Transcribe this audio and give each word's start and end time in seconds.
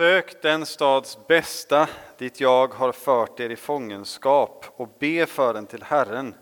Sök 0.00 0.42
den 0.42 0.66
stads 0.66 1.26
bästa 1.26 1.88
dit 2.18 2.40
jag 2.40 2.74
har 2.74 2.92
fört 2.92 3.40
er 3.40 3.50
i 3.50 3.56
fångenskap 3.56 4.66
och 4.76 4.88
be 4.98 5.26
för 5.26 5.54
den 5.54 5.66
till 5.66 5.82
Herren. 5.82 6.34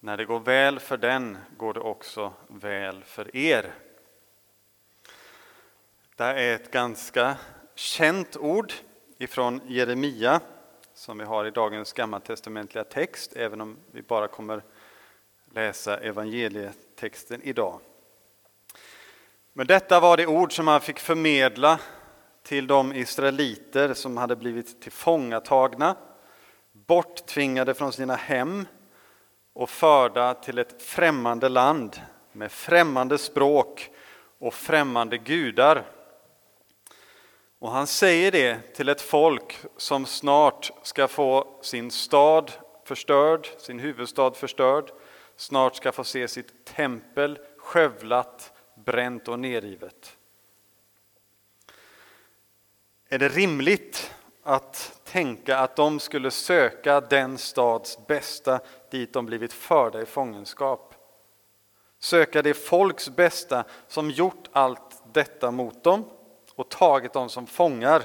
När 0.00 0.16
det 0.16 0.24
går 0.24 0.40
väl 0.40 0.80
för 0.80 0.96
den 0.96 1.38
går 1.56 1.74
det 1.74 1.80
också 1.80 2.32
väl 2.48 3.04
för 3.04 3.36
er. 3.36 3.74
Det 6.16 6.24
är 6.24 6.54
ett 6.54 6.70
ganska 6.70 7.36
känt 7.74 8.36
ord 8.36 8.72
ifrån 9.18 9.60
Jeremia 9.66 10.40
som 10.94 11.18
vi 11.18 11.24
har 11.24 11.44
i 11.44 11.50
dagens 11.50 11.92
gammaltestamentliga 11.92 12.84
text, 12.84 13.32
även 13.36 13.60
om 13.60 13.76
vi 13.92 14.02
bara 14.02 14.28
kommer 14.28 14.62
läsa 15.54 15.98
evangelietexten 15.98 17.42
idag. 17.42 17.80
Men 19.52 19.66
detta 19.66 20.00
var 20.00 20.16
det 20.16 20.26
ord 20.26 20.56
som 20.56 20.68
han 20.68 20.80
fick 20.80 20.98
förmedla 20.98 21.80
till 22.48 22.66
de 22.66 22.92
israeliter 22.92 23.94
som 23.94 24.16
hade 24.16 24.36
blivit 24.36 24.80
tillfångatagna, 24.80 25.96
borttvingade 26.72 27.74
från 27.74 27.92
sina 27.92 28.14
hem 28.14 28.66
och 29.52 29.70
förda 29.70 30.34
till 30.34 30.58
ett 30.58 30.82
främmande 30.82 31.48
land 31.48 32.00
med 32.32 32.52
främmande 32.52 33.18
språk 33.18 33.90
och 34.38 34.54
främmande 34.54 35.18
gudar. 35.18 35.84
Och 37.58 37.70
han 37.70 37.86
säger 37.86 38.32
det 38.32 38.74
till 38.74 38.88
ett 38.88 39.00
folk 39.00 39.58
som 39.76 40.06
snart 40.06 40.70
ska 40.82 41.08
få 41.08 41.58
sin 41.62 41.90
stad 41.90 42.52
förstörd, 42.84 43.48
sin 43.58 43.78
huvudstad 43.78 44.30
förstörd, 44.30 44.90
snart 45.36 45.76
ska 45.76 45.92
få 45.92 46.04
se 46.04 46.28
sitt 46.28 46.64
tempel 46.64 47.38
skövlat, 47.58 48.52
bränt 48.74 49.28
och 49.28 49.38
nerrivet. 49.38 50.17
Är 53.08 53.18
det 53.18 53.28
rimligt 53.28 54.14
att 54.42 55.00
tänka 55.04 55.58
att 55.58 55.76
de 55.76 56.00
skulle 56.00 56.30
söka 56.30 57.00
den 57.00 57.38
stads 57.38 58.06
bästa 58.06 58.60
dit 58.90 59.12
de 59.12 59.26
blivit 59.26 59.52
förda 59.52 60.02
i 60.02 60.06
fångenskap? 60.06 60.94
Söka 61.98 62.42
det 62.42 62.54
folks 62.54 63.08
bästa 63.08 63.64
som 63.86 64.10
gjort 64.10 64.48
allt 64.52 65.02
detta 65.12 65.50
mot 65.50 65.84
dem 65.84 66.04
och 66.54 66.68
tagit 66.68 67.12
dem 67.12 67.28
som 67.28 67.46
fångar. 67.46 68.02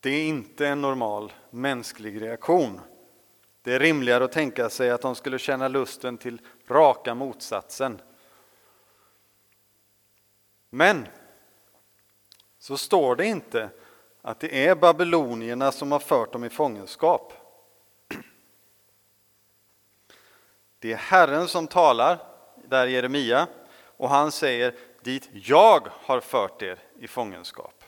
Det 0.00 0.10
är 0.10 0.24
inte 0.24 0.68
en 0.68 0.80
normal 0.80 1.32
mänsklig 1.50 2.22
reaktion. 2.22 2.80
Det 3.62 3.74
är 3.74 3.78
rimligare 3.78 4.24
att 4.24 4.32
tänka 4.32 4.70
sig 4.70 4.90
att 4.90 5.02
de 5.02 5.14
skulle 5.14 5.38
känna 5.38 5.68
lusten 5.68 6.18
till 6.18 6.40
raka 6.68 7.14
motsatsen. 7.14 8.00
Men 10.70 11.06
så 12.62 12.76
står 12.76 13.16
det 13.16 13.26
inte 13.26 13.70
att 14.20 14.40
det 14.40 14.66
är 14.66 14.74
babylonierna 14.74 15.72
som 15.72 15.92
har 15.92 15.98
fört 15.98 16.32
dem 16.32 16.44
i 16.44 16.50
fångenskap. 16.50 17.32
Det 20.78 20.92
är 20.92 20.96
Herren 20.96 21.48
som 21.48 21.66
talar, 21.66 22.18
där 22.68 22.86
Jeremia, 22.86 23.46
och 23.96 24.08
han 24.08 24.32
säger 24.32 24.74
dit 25.00 25.28
jag 25.32 25.88
har 25.90 26.20
fört 26.20 26.62
er 26.62 26.78
i 26.98 27.08
fångenskap. 27.08 27.84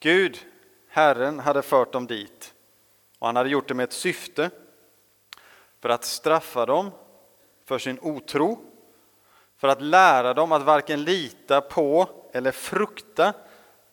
Gud, 0.00 0.46
Herren, 0.88 1.40
hade 1.40 1.62
fört 1.62 1.92
dem 1.92 2.06
dit 2.06 2.54
och 3.18 3.26
han 3.26 3.36
hade 3.36 3.50
gjort 3.50 3.68
det 3.68 3.74
med 3.74 3.84
ett 3.84 3.92
syfte 3.92 4.50
för 5.80 5.88
att 5.88 6.04
straffa 6.04 6.66
dem 6.66 6.90
för 7.64 7.78
sin 7.78 7.98
otro 8.02 8.73
för 9.64 9.68
att 9.68 9.82
lära 9.82 10.34
dem 10.34 10.52
att 10.52 10.62
varken 10.62 11.04
lita 11.04 11.60
på 11.60 12.08
eller 12.32 12.52
frukta 12.52 13.32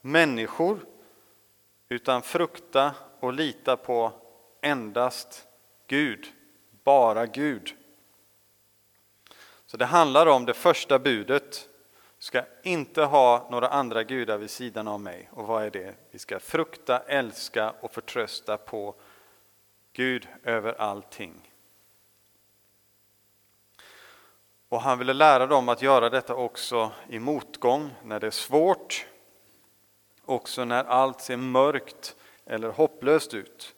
människor 0.01 0.79
utan 1.89 2.21
frukta 2.21 2.95
och 3.19 3.33
lita 3.33 3.77
på 3.77 4.11
endast 4.61 5.47
Gud, 5.87 6.27
bara 6.83 7.25
Gud. 7.25 7.75
Så 9.65 9.77
det 9.77 9.85
handlar 9.85 10.25
om 10.25 10.45
det 10.45 10.53
första 10.53 10.99
budet. 10.99 11.69
Du 12.17 12.23
ska 12.23 12.43
inte 12.63 13.01
ha 13.03 13.47
några 13.51 13.67
andra 13.67 14.03
gudar 14.03 14.37
vid 14.37 14.49
sidan 14.49 14.87
av 14.87 14.99
mig. 14.99 15.29
Och 15.33 15.47
vad 15.47 15.63
är 15.63 15.69
det? 15.69 15.95
Vi 16.11 16.19
ska 16.19 16.39
frukta, 16.39 16.99
älska 16.99 17.73
och 17.79 17.93
förtrösta 17.93 18.57
på 18.57 18.95
Gud 19.93 20.27
över 20.43 20.81
allting. 20.81 21.50
Och 24.71 24.81
han 24.81 24.99
ville 24.99 25.13
lära 25.13 25.47
dem 25.47 25.69
att 25.69 25.81
göra 25.81 26.09
detta 26.09 26.35
också 26.35 26.91
i 27.09 27.19
motgång, 27.19 27.89
när 28.03 28.19
det 28.19 28.27
är 28.27 28.31
svårt, 28.31 29.05
också 30.25 30.65
när 30.65 30.83
allt 30.83 31.21
ser 31.21 31.37
mörkt 31.37 32.15
eller 32.45 32.69
hopplöst 32.69 33.33
ut. 33.33 33.75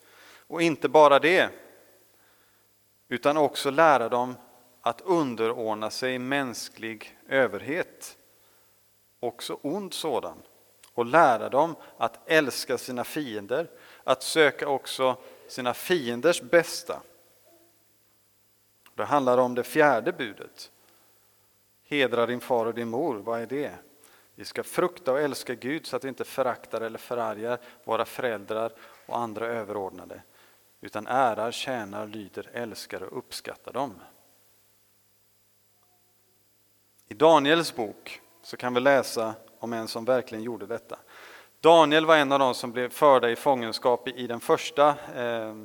Och 0.48 0.62
inte 0.62 0.90
bara 0.90 1.20
det, 1.20 1.50
utan 3.08 3.38
också 3.38 3.70
lära 3.70 4.10
dem 4.10 4.36
att 4.82 5.02
underordna 5.02 5.90
sig 5.90 6.20
mänsklig 6.20 7.20
överhet, 7.30 8.18
också 9.20 9.60
ond 9.62 9.94
sådan, 9.94 10.38
och 10.94 11.06
lära 11.06 11.50
dem 11.50 11.76
att 11.98 12.20
älska 12.30 12.78
sina 12.78 13.04
fiender, 13.04 13.70
att 14.04 14.24
söka 14.24 14.68
också 14.68 15.16
sina 15.48 15.74
fienders 15.74 16.42
bästa. 16.42 17.02
Det 18.96 19.06
handlar 19.06 19.38
om 19.38 19.56
det 19.56 19.64
fjärde 19.64 20.12
budet, 20.12 20.70
Hedra 21.94 22.26
din 22.26 22.42
far 22.42 22.66
och 22.66 22.74
din 22.74 22.90
mor, 22.90 23.16
vad 23.16 23.42
är 23.42 23.46
det? 23.46 23.72
Vi 24.36 24.46
ska 24.46 24.64
frukta 24.64 25.12
och 25.12 25.20
älska 25.20 25.56
Gud 25.56 25.86
så 25.86 25.96
att 25.96 26.04
vi 26.04 26.10
inte 26.10 26.24
föraktar 26.24 26.82
eller 26.82 26.98
förargar 26.98 27.60
våra 27.84 28.06
föräldrar 28.06 28.72
och 29.06 29.18
andra 29.18 29.48
överordnade, 29.48 30.22
utan 30.82 31.08
ärar, 31.08 31.52
tjänar, 31.52 32.08
lyder, 32.08 32.50
älskar 32.54 33.04
och 33.04 33.18
uppskattar 33.18 33.74
dem. 33.74 33.94
I 37.08 37.14
Daniels 37.14 37.76
bok 37.76 38.22
så 38.44 38.58
kan 38.58 38.74
vi 38.74 38.80
läsa 38.80 39.34
om 39.60 39.74
en 39.74 39.88
som 39.88 40.06
verkligen 40.06 40.44
gjorde 40.44 40.66
detta. 40.66 41.00
Daniel 41.60 42.06
var 42.06 42.18
en 42.18 42.32
av 42.32 42.40
de 42.40 42.54
som 42.54 42.72
blev 42.72 42.90
förda 42.90 43.30
i 43.30 43.36
fångenskap 43.36 44.08
i 44.08 44.28
den 44.28 44.40
första 44.40 44.96
eh, 45.16 45.56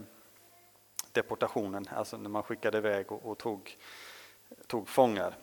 deportationen, 1.13 1.89
alltså 1.95 2.17
när 2.17 2.31
man 2.31 2.43
skickade 2.43 2.79
iväg 2.79 3.13
och, 3.13 3.31
och 3.31 3.39
tog, 3.39 3.77
tog 4.67 4.89
fångar 4.89 5.37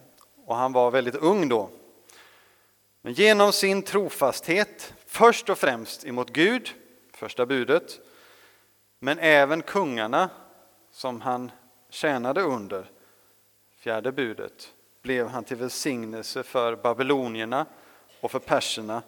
och 0.46 0.56
han 0.56 0.74
var 0.74 0.92
väldigt 0.92 1.16
ung 1.16 1.50
då. 1.50 1.70
Men 3.02 3.14
genom 3.14 3.54
sin 3.54 3.82
trofasthet, 3.82 4.94
först 5.06 5.50
och 5.50 5.58
främst 5.58 6.06
emot 6.06 6.30
Gud, 6.30 6.74
första 7.14 7.46
budet, 7.46 8.00
men 9.00 9.20
även 9.20 9.62
kungarna 9.62 10.30
som 10.92 11.22
han 11.22 11.52
tjänade 11.90 12.42
under, 12.42 12.92
fjärde 13.78 14.12
budet, 14.12 14.74
blev 15.02 15.28
han 15.28 15.44
till 15.44 15.58
välsignelse 15.58 16.44
för 16.44 16.76
babylonierna 16.76 17.66
och 18.22 18.32
för 18.32 18.40
perserna 18.40 19.04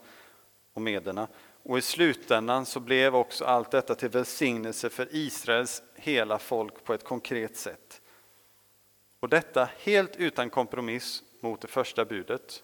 och 0.73 0.81
mederna. 0.81 1.27
Och 1.63 1.77
i 1.77 1.81
slutändan 1.81 2.65
så 2.65 2.79
blev 2.79 3.15
också 3.15 3.45
allt 3.45 3.71
detta 3.71 3.95
till 3.95 4.09
välsignelse 4.09 4.89
för 4.89 5.07
Israels 5.11 5.83
hela 5.95 6.39
folk 6.39 6.83
på 6.83 6.93
ett 6.93 7.03
konkret 7.03 7.57
sätt. 7.57 8.01
Och 9.19 9.29
detta 9.29 9.69
helt 9.79 10.15
utan 10.15 10.49
kompromiss 10.49 11.23
mot 11.39 11.61
det 11.61 11.67
första 11.67 12.05
budet. 12.05 12.63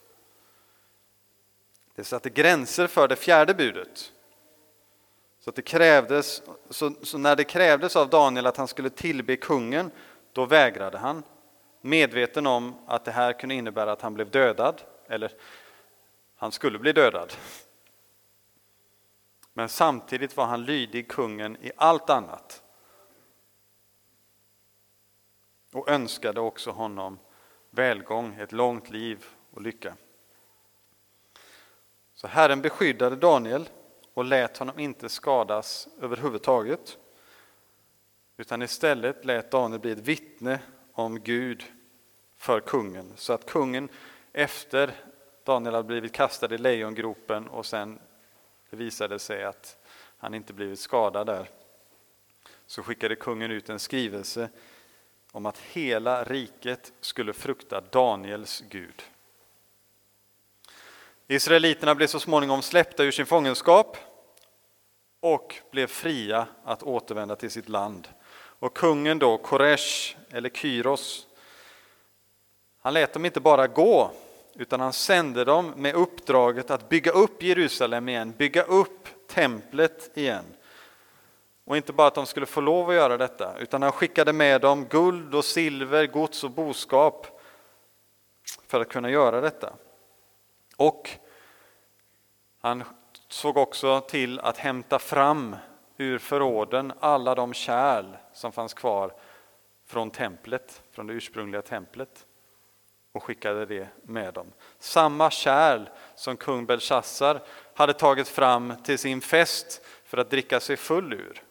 Det 1.95 2.03
satte 2.03 2.29
gränser 2.29 2.87
för 2.87 3.07
det 3.07 3.15
fjärde 3.15 3.53
budet. 3.53 4.11
Så, 5.39 5.49
att 5.49 5.55
det 5.55 5.61
krävdes, 5.61 6.41
så, 6.69 6.93
så, 7.01 7.17
när 7.17 7.35
det 7.35 7.43
krävdes 7.43 7.95
av 7.95 8.09
Daniel 8.09 8.45
att 8.45 8.57
han 8.57 8.67
skulle 8.67 8.89
tillbe 8.89 9.35
kungen, 9.35 9.91
då 10.31 10.45
vägrade 10.45 10.97
han. 10.97 11.23
Medveten 11.81 12.47
om 12.47 12.75
att 12.87 13.05
det 13.05 13.11
här 13.11 13.33
kunde 13.33 13.55
innebära 13.55 13.91
att 13.91 14.01
han 14.01 14.13
blev 14.13 14.29
dödad, 14.29 14.81
eller 15.07 15.31
han 16.35 16.51
skulle 16.51 16.79
bli 16.79 16.93
dödad. 16.93 17.33
Men 19.53 19.69
samtidigt 19.69 20.37
var 20.37 20.45
han 20.45 20.65
lydig 20.65 21.07
kungen 21.07 21.57
i 21.61 21.71
allt 21.75 22.09
annat. 22.09 22.63
Och 25.73 25.89
önskade 25.89 26.39
också 26.39 26.71
honom 26.71 27.19
välgång, 27.75 28.35
ett 28.39 28.51
långt 28.51 28.89
liv 28.89 29.25
och 29.51 29.61
lycka. 29.61 29.95
Så 32.13 32.27
Herren 32.27 32.61
beskyddade 32.61 33.15
Daniel 33.15 33.69
och 34.13 34.25
lät 34.25 34.57
honom 34.57 34.79
inte 34.79 35.09
skadas 35.09 35.87
överhuvudtaget. 36.01 36.97
Utan 38.37 38.61
istället 38.61 39.25
lät 39.25 39.51
Daniel 39.51 39.79
bli 39.81 39.91
ett 39.91 39.99
vittne 39.99 40.59
om 40.93 41.19
Gud 41.19 41.63
för 42.37 42.59
kungen. 42.59 43.13
Så 43.15 43.33
att 43.33 43.45
kungen 43.45 43.89
efter 44.33 44.95
Daniel 45.43 45.75
hade 45.75 45.87
blivit 45.87 46.13
kastad 46.13 46.55
i 46.55 46.57
lejongropen 46.57 47.47
och 47.47 47.65
sen 47.65 47.99
det 48.69 48.75
visade 48.75 49.19
sig 49.19 49.43
att 49.43 49.77
han 50.17 50.33
inte 50.33 50.53
blivit 50.53 50.79
skadad 50.79 51.27
där. 51.27 51.49
Så 52.65 52.83
skickade 52.83 53.15
kungen 53.15 53.51
ut 53.51 53.69
en 53.69 53.79
skrivelse 53.79 54.49
om 55.33 55.45
att 55.45 55.57
hela 55.57 56.23
riket 56.23 56.93
skulle 57.01 57.33
frukta 57.33 57.81
Daniels 57.81 58.63
Gud. 58.69 59.03
Israeliterna 61.27 61.95
blev 61.95 62.07
så 62.07 62.19
småningom 62.19 62.61
släppta 62.61 63.03
ur 63.03 63.11
sin 63.11 63.25
fångenskap 63.25 63.97
och 65.19 65.55
blev 65.71 65.87
fria 65.87 66.47
att 66.63 66.83
återvända 66.83 67.35
till 67.35 67.51
sitt 67.51 67.69
land. 67.69 68.07
Och 68.35 68.77
kungen 68.77 69.19
då, 69.19 69.37
Koresh, 69.37 70.15
eller 70.31 70.49
Kyros, 70.49 71.27
han 72.79 72.93
lät 72.93 73.13
dem 73.13 73.25
inte 73.25 73.39
bara 73.39 73.67
gå, 73.67 74.11
utan 74.55 74.79
han 74.79 74.93
sände 74.93 75.45
dem 75.45 75.73
med 75.75 75.95
uppdraget 75.95 76.71
att 76.71 76.89
bygga 76.89 77.11
upp 77.11 77.43
Jerusalem 77.43 78.09
igen, 78.09 78.33
bygga 78.37 78.63
upp 78.63 79.07
templet 79.27 80.17
igen. 80.17 80.45
Och 81.65 81.77
inte 81.77 81.93
bara 81.93 82.07
att 82.07 82.15
de 82.15 82.25
skulle 82.25 82.45
få 82.45 82.61
lov 82.61 82.89
att 82.89 82.95
göra 82.95 83.17
detta, 83.17 83.57
utan 83.57 83.81
han 83.81 83.91
skickade 83.91 84.33
med 84.33 84.61
dem 84.61 84.85
guld 84.85 85.35
och 85.35 85.45
silver, 85.45 86.07
gods 86.07 86.43
och 86.43 86.51
boskap 86.51 87.41
för 88.67 88.81
att 88.81 88.89
kunna 88.89 89.09
göra 89.09 89.41
detta. 89.41 89.73
Och 90.77 91.09
han 92.61 92.83
såg 93.27 93.57
också 93.57 94.01
till 94.01 94.39
att 94.39 94.57
hämta 94.57 94.99
fram 94.99 95.55
ur 95.97 96.17
förråden 96.17 96.93
alla 96.99 97.35
de 97.35 97.53
kärl 97.53 98.05
som 98.33 98.51
fanns 98.51 98.73
kvar 98.73 99.13
från 99.85 100.11
templet, 100.11 100.83
från 100.91 101.07
det 101.07 101.13
ursprungliga 101.13 101.61
templet 101.61 102.25
och 103.11 103.23
skickade 103.23 103.65
det 103.65 103.87
med 104.03 104.33
dem. 104.33 104.47
Samma 104.79 105.31
kärl 105.31 105.89
som 106.15 106.37
kung 106.37 106.65
Belshazzar 106.65 107.41
hade 107.73 107.93
tagit 107.93 108.27
fram 108.27 108.73
till 108.83 108.99
sin 108.99 109.21
fest 109.21 109.81
för 110.05 110.17
att 110.17 110.29
dricka 110.29 110.59
sig 110.59 110.77
full 110.77 111.13
ur 111.13 111.43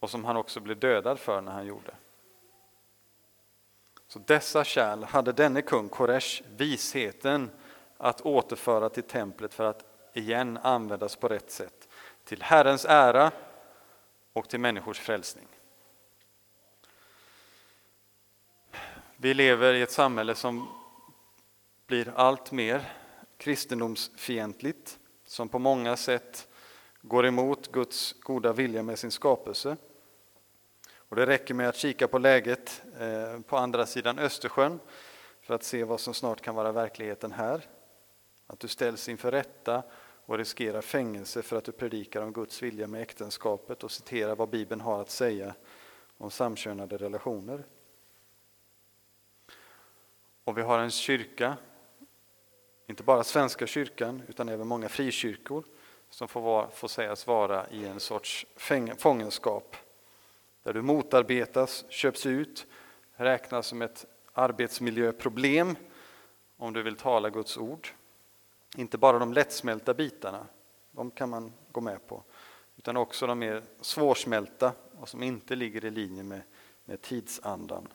och 0.00 0.10
som 0.10 0.24
han 0.24 0.36
också 0.36 0.60
blev 0.60 0.78
dödad 0.78 1.18
för 1.18 1.40
när 1.40 1.52
han 1.52 1.66
gjorde. 1.66 1.94
Så 4.08 4.18
dessa 4.18 4.64
kärl 4.64 5.04
hade 5.04 5.32
denne 5.32 5.62
kung 5.62 5.88
Koresh 5.88 6.42
visheten 6.56 7.50
att 7.96 8.20
återföra 8.20 8.88
till 8.88 9.02
templet 9.02 9.54
för 9.54 9.64
att 9.64 9.84
igen 10.12 10.58
användas 10.62 11.16
på 11.16 11.28
rätt 11.28 11.50
sätt, 11.50 11.88
till 12.24 12.42
Herrens 12.42 12.84
ära 12.84 13.32
och 14.32 14.48
till 14.48 14.60
människors 14.60 15.00
frälsning. 15.00 15.46
Vi 19.16 19.34
lever 19.34 19.74
i 19.74 19.82
ett 19.82 19.90
samhälle 19.90 20.34
som 20.34 20.68
blir 21.86 22.12
allt 22.16 22.52
mer 22.52 22.92
kristendomsfientligt, 23.36 24.98
som 25.24 25.48
på 25.48 25.58
många 25.58 25.96
sätt 25.96 26.48
går 27.02 27.26
emot 27.26 27.72
Guds 27.72 28.12
goda 28.12 28.52
vilja 28.52 28.82
med 28.82 28.98
sin 28.98 29.10
skapelse. 29.10 29.76
Och 31.08 31.16
det 31.16 31.26
räcker 31.26 31.54
med 31.54 31.68
att 31.68 31.76
kika 31.76 32.08
på 32.08 32.18
läget 32.18 32.82
eh, 32.98 33.40
på 33.40 33.56
andra 33.56 33.86
sidan 33.86 34.18
Östersjön 34.18 34.80
för 35.40 35.54
att 35.54 35.62
se 35.62 35.84
vad 35.84 36.00
som 36.00 36.14
snart 36.14 36.40
kan 36.40 36.54
vara 36.54 36.72
verkligheten 36.72 37.32
här. 37.32 37.66
Att 38.46 38.60
du 38.60 38.68
ställs 38.68 39.08
inför 39.08 39.30
rätta 39.30 39.82
och 40.26 40.38
riskerar 40.38 40.80
fängelse 40.80 41.42
för 41.42 41.56
att 41.56 41.64
du 41.64 41.72
predikar 41.72 42.22
om 42.22 42.32
Guds 42.32 42.62
vilja 42.62 42.86
med 42.86 43.02
äktenskapet 43.02 43.84
och 43.84 43.90
citerar 43.90 44.36
vad 44.36 44.48
Bibeln 44.48 44.80
har 44.80 45.00
att 45.00 45.10
säga 45.10 45.54
om 46.18 46.30
samkönade 46.30 46.96
relationer. 46.96 47.64
Och 50.44 50.58
vi 50.58 50.62
har 50.62 50.78
en 50.78 50.90
kyrka, 50.90 51.56
inte 52.86 53.02
bara 53.02 53.24
Svenska 53.24 53.66
kyrkan 53.66 54.22
utan 54.28 54.48
även 54.48 54.66
många 54.66 54.88
frikyrkor 54.88 55.64
som 56.10 56.28
får, 56.28 56.40
vara, 56.40 56.70
får 56.70 56.88
sägas 56.88 57.26
vara 57.26 57.68
i 57.70 57.86
en 57.86 58.00
sorts 58.00 58.46
fångenskap 58.98 59.76
där 60.68 60.74
du 60.74 60.82
motarbetas, 60.82 61.84
köps 61.88 62.26
ut, 62.26 62.66
räknas 63.12 63.66
som 63.66 63.82
ett 63.82 64.06
arbetsmiljöproblem 64.32 65.76
om 66.56 66.72
du 66.72 66.82
vill 66.82 66.96
tala 66.96 67.30
Guds 67.30 67.56
ord. 67.56 67.88
Inte 68.76 68.98
bara 68.98 69.18
de 69.18 69.32
lättsmälta 69.32 69.94
bitarna, 69.94 70.46
de 70.90 71.10
kan 71.10 71.30
man 71.30 71.52
gå 71.72 71.80
med 71.80 72.06
på, 72.06 72.22
utan 72.76 72.96
också 72.96 73.26
de 73.26 73.38
mer 73.38 73.62
svårsmälta 73.80 74.72
och 75.00 75.08
som 75.08 75.22
inte 75.22 75.56
ligger 75.56 75.84
i 75.84 75.90
linje 75.90 76.22
med, 76.22 76.40
med 76.84 77.02
tidsandan. 77.02 77.88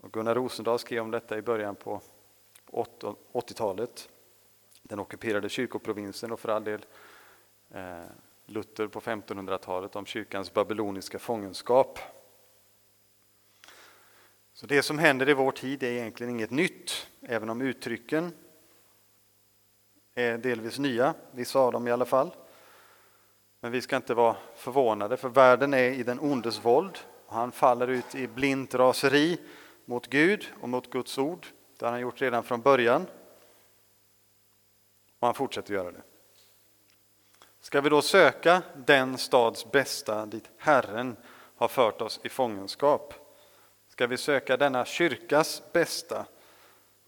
Och 0.00 0.12
Gunnar 0.12 0.34
Rosendahl 0.34 0.78
skrev 0.78 1.02
om 1.02 1.10
detta 1.10 1.38
i 1.38 1.42
början 1.42 1.74
på 1.74 2.00
80-talet. 3.32 4.08
Den 4.82 4.98
ockuperade 4.98 5.48
kyrkoprovinsen 5.48 6.32
och 6.32 6.40
för 6.40 6.48
all 6.48 6.64
del 6.64 6.84
eh, 7.70 8.04
Luther 8.50 8.86
på 8.86 9.00
1500-talet 9.00 9.96
om 9.96 10.06
kyrkans 10.06 10.54
babyloniska 10.54 11.18
fångenskap. 11.18 11.98
Så 14.52 14.66
det 14.66 14.82
som 14.82 14.98
händer 14.98 15.28
i 15.28 15.34
vår 15.34 15.52
tid 15.52 15.82
är 15.82 15.90
egentligen 15.90 16.30
inget 16.30 16.50
nytt, 16.50 17.06
även 17.22 17.50
om 17.50 17.60
uttrycken 17.60 18.32
är 20.14 20.38
delvis 20.38 20.78
nya, 20.78 21.14
vissa 21.32 21.58
av 21.58 21.72
dem 21.72 21.88
i 21.88 21.90
alla 21.90 22.04
fall. 22.04 22.34
Men 23.60 23.72
vi 23.72 23.82
ska 23.82 23.96
inte 23.96 24.14
vara 24.14 24.36
förvånade, 24.54 25.16
för 25.16 25.28
världen 25.28 25.74
är 25.74 25.90
i 25.90 26.02
den 26.02 26.20
ondes 26.20 26.64
våld. 26.64 26.98
Och 27.26 27.34
han 27.34 27.52
faller 27.52 27.88
ut 27.88 28.14
i 28.14 28.26
blint 28.26 28.74
raseri 28.74 29.38
mot 29.84 30.06
Gud 30.06 30.46
och 30.60 30.68
mot 30.68 30.90
Guds 30.90 31.18
ord. 31.18 31.46
Det 31.76 31.84
har 31.84 31.92
han 31.92 32.00
gjort 32.00 32.20
redan 32.20 32.42
från 32.42 32.60
början. 32.60 33.06
Och 35.18 35.26
han 35.26 35.34
fortsätter 35.34 35.74
göra 35.74 35.92
det. 35.92 36.02
Ska 37.68 37.80
vi 37.80 37.88
då 37.88 38.02
söka 38.02 38.62
den 38.76 39.18
stads 39.18 39.70
bästa 39.70 40.26
dit 40.26 40.50
Herren 40.56 41.16
har 41.56 41.68
fört 41.68 42.00
oss 42.00 42.20
i 42.22 42.28
fångenskap? 42.28 43.14
Ska 43.88 44.06
vi 44.06 44.16
söka 44.16 44.56
denna 44.56 44.84
kyrkas 44.84 45.62
bästa 45.72 46.26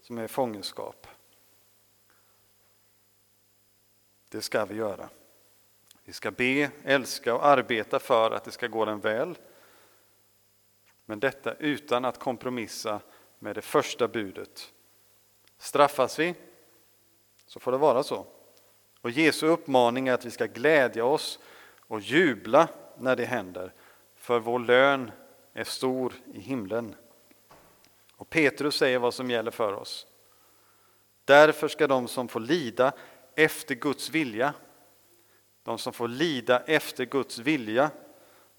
som 0.01 0.17
är 0.17 0.27
fångenskap? 0.27 1.07
Det 4.29 4.41
ska 4.41 4.65
vi 4.65 4.75
göra. 4.75 5.09
Vi 6.03 6.13
ska 6.13 6.31
be, 6.31 6.71
älska 6.83 7.35
och 7.35 7.45
arbeta 7.45 7.99
för 7.99 8.31
att 8.31 8.43
det 8.43 8.51
ska 8.51 8.67
gå 8.67 8.85
den 8.85 8.99
väl. 8.99 9.37
Men 11.05 11.19
detta 11.19 11.53
utan 11.53 12.05
att 12.05 12.19
kompromissa 12.19 12.99
med 13.39 13.55
det 13.55 13.61
första 13.61 14.07
budet. 14.07 14.73
Straffas 15.57 16.19
vi, 16.19 16.35
så 17.45 17.59
får 17.59 17.71
det 17.71 17.77
vara 17.77 18.03
så. 18.03 18.25
Och 19.01 19.11
Jesu 19.11 19.47
uppmaning 19.47 20.07
är 20.07 20.13
att 20.13 20.25
vi 20.25 20.31
ska 20.31 20.45
glädja 20.45 21.05
oss 21.05 21.39
och 21.87 22.01
jubla 22.01 22.67
när 22.97 23.15
det 23.15 23.25
händer, 23.25 23.73
för 24.15 24.39
vår 24.39 24.59
lön 24.59 25.11
är 25.53 25.63
stor 25.63 26.13
i 26.33 26.39
himlen. 26.39 26.95
Och 28.15 28.29
Petrus 28.29 28.75
säger 28.75 28.99
vad 28.99 29.13
som 29.13 29.29
gäller 29.29 29.51
för 29.51 29.73
oss. 29.73 30.07
Därför 31.25 31.67
ska 31.67 31.87
de 31.87 32.07
som 32.07 32.27
får 32.27 32.39
lida 32.39 32.93
efter 33.35 33.75
Guds 33.75 34.09
vilja, 34.09 34.53
de 35.63 35.77
som 35.77 35.93
får 35.93 36.07
lida 36.07 36.59
efter 36.59 37.05
Guds 37.05 37.37
vilja, 37.37 37.91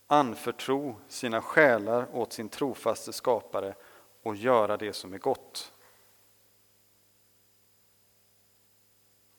anförtro 0.07 0.97
sina 1.09 1.41
själar 1.41 2.07
åt 2.13 2.33
sin 2.33 2.49
trofaste 2.49 3.13
skapare 3.13 3.75
och 4.23 4.37
göra 4.37 4.77
det 4.77 4.93
som 4.93 5.15
är 5.15 5.19
gott. 5.19 5.73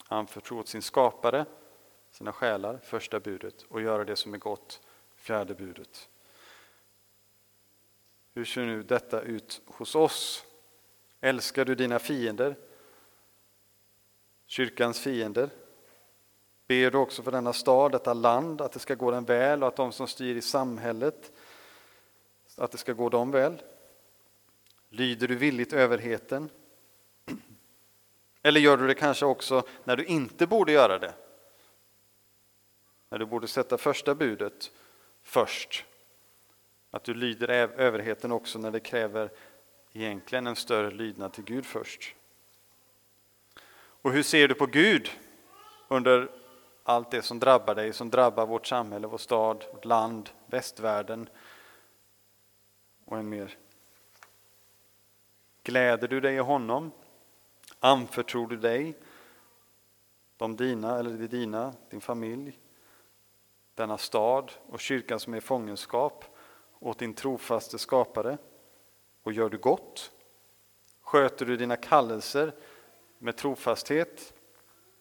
Anförtro 0.08 0.60
åt 0.60 0.68
sin 0.68 0.82
skapare, 0.82 1.46
sina 2.12 2.34
själar, 2.34 2.80
första 2.84 3.20
budet, 3.20 3.66
och 3.70 3.82
göra 3.82 4.04
det 4.04 4.16
som 4.16 4.34
är 4.34 4.38
gott, 4.38 4.82
fjärde 5.16 5.54
budet. 5.56 6.10
Hur 8.34 8.46
ser 8.46 8.66
nu 8.66 8.84
detta 8.84 9.22
ut 9.22 9.62
hos 9.66 9.96
oss? 9.96 10.46
Älskar 11.22 11.66
du 11.66 11.76
dina 11.76 12.00
fiender? 12.00 12.56
Kyrkans 14.46 15.00
fiender? 15.00 15.50
Ber 16.68 16.92
du 16.92 16.98
också 16.98 17.24
för 17.24 17.32
denna 17.32 17.54
stad, 17.54 17.92
detta 17.92 18.14
land, 18.14 18.62
att 18.62 18.72
det 18.72 18.80
ska 18.80 18.96
gå 18.96 19.12
den 19.12 19.26
väl 19.26 19.64
och 19.64 19.68
att 19.68 19.76
de 19.76 19.92
som 19.92 20.08
styr 20.08 20.36
i 20.36 20.42
samhället, 20.42 21.32
att 22.58 22.72
det 22.72 22.78
ska 22.78 22.94
gå 22.94 23.10
dem 23.10 23.32
väl? 23.32 23.62
Lyder 24.90 25.28
du 25.28 25.36
villigt 25.36 25.74
överheten? 25.74 26.50
Eller 28.44 28.60
gör 28.60 28.78
du 28.78 28.88
det 28.88 28.96
kanske 28.96 29.26
också 29.26 29.64
när 29.84 29.96
du 29.96 30.06
inte 30.06 30.48
borde 30.48 30.72
göra 30.72 31.00
det? 31.00 31.14
När 33.10 33.20
du 33.20 33.26
borde 33.26 33.48
sätta 33.48 33.78
första 33.78 34.16
budet 34.16 34.72
först. 35.24 35.86
Att 36.92 37.04
du 37.04 37.14
lyder 37.14 37.50
överheten 37.80 38.32
också 38.32 38.60
när 38.60 38.72
det 38.72 38.80
kräver 38.80 39.30
egentligen 39.94 40.48
en 40.48 40.56
större 40.56 40.92
lydnad 40.92 41.34
till 41.34 41.44
Gud 41.44 41.66
först. 41.66 42.16
Och 43.76 44.12
hur 44.12 44.24
ser 44.24 44.48
du 44.48 44.54
på 44.54 44.66
Gud 44.66 45.12
under 45.88 46.30
allt 46.84 47.12
det 47.12 47.22
som 47.22 47.40
drabbar 47.40 47.76
dig, 47.76 47.94
som 47.94 48.10
drabbar 48.10 48.46
vårt 48.46 48.68
samhälle, 48.68 49.08
vår 49.08 49.18
stad, 49.18 49.66
vårt 49.74 49.86
land, 49.86 50.30
västvärlden 50.46 51.30
och 53.06 53.18
än 53.18 53.30
mer? 53.30 53.58
Gläder 55.64 56.08
du 56.08 56.20
dig 56.20 56.36
i 56.36 56.40
honom? 56.40 56.92
Anförtror 57.86 58.48
du 58.48 58.58
dig, 58.58 58.98
de 60.38 60.56
dina 60.56 61.00
eller 61.00 61.18
de 61.18 61.28
dina, 61.28 61.74
din 61.90 62.02
familj, 62.02 62.60
denna 63.75 63.98
stad 63.98 64.52
och 64.68 64.80
kyrkan 64.80 65.20
som 65.20 65.34
är 65.34 65.38
i 65.38 65.42
fångenskap 65.42 66.25
åt 66.80 67.00
din 67.00 67.13
trofaste 67.13 67.80
skapare? 67.80 68.38
Och 69.24 69.34
gör 69.34 69.50
du 69.50 69.58
gott? 69.58 70.12
Sköter 71.02 71.46
du 71.46 71.58
dina 71.58 71.75
kallelser 71.75 72.54
med 73.18 73.38
trofasthet, 73.38 74.34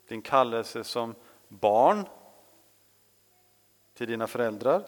din 0.09 0.23
kallelse 0.23 0.85
som 0.85 1.15
barn 1.49 2.07
till 3.95 4.09
dina 4.09 4.27
föräldrar, 4.27 4.85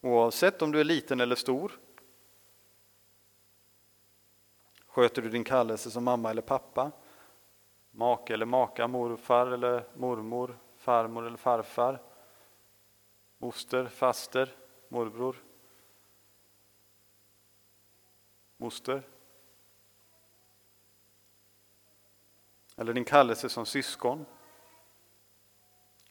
oavsett 0.00 0.62
om 0.62 0.72
du 0.72 0.80
är 0.80 0.84
liten 0.84 1.20
eller 1.20 1.36
stor. 1.36 1.78
Sköter 4.94 5.22
du 5.22 5.30
din 5.30 5.44
kallelse 5.44 5.90
som 5.90 6.04
mamma 6.04 6.30
eller 6.30 6.42
pappa, 6.42 6.90
make 7.90 8.34
eller 8.34 8.46
maka, 8.46 8.88
morfar 8.88 9.46
eller 9.46 9.84
mormor, 9.94 10.58
farmor 10.76 11.26
eller 11.26 11.36
farfar, 11.36 12.02
moster, 13.38 13.86
faster, 13.86 14.54
morbror, 14.88 15.36
moster? 18.56 19.02
Eller 22.76 22.92
din 22.92 23.04
kallelse 23.04 23.48
som 23.48 23.66
syskon? 23.66 24.26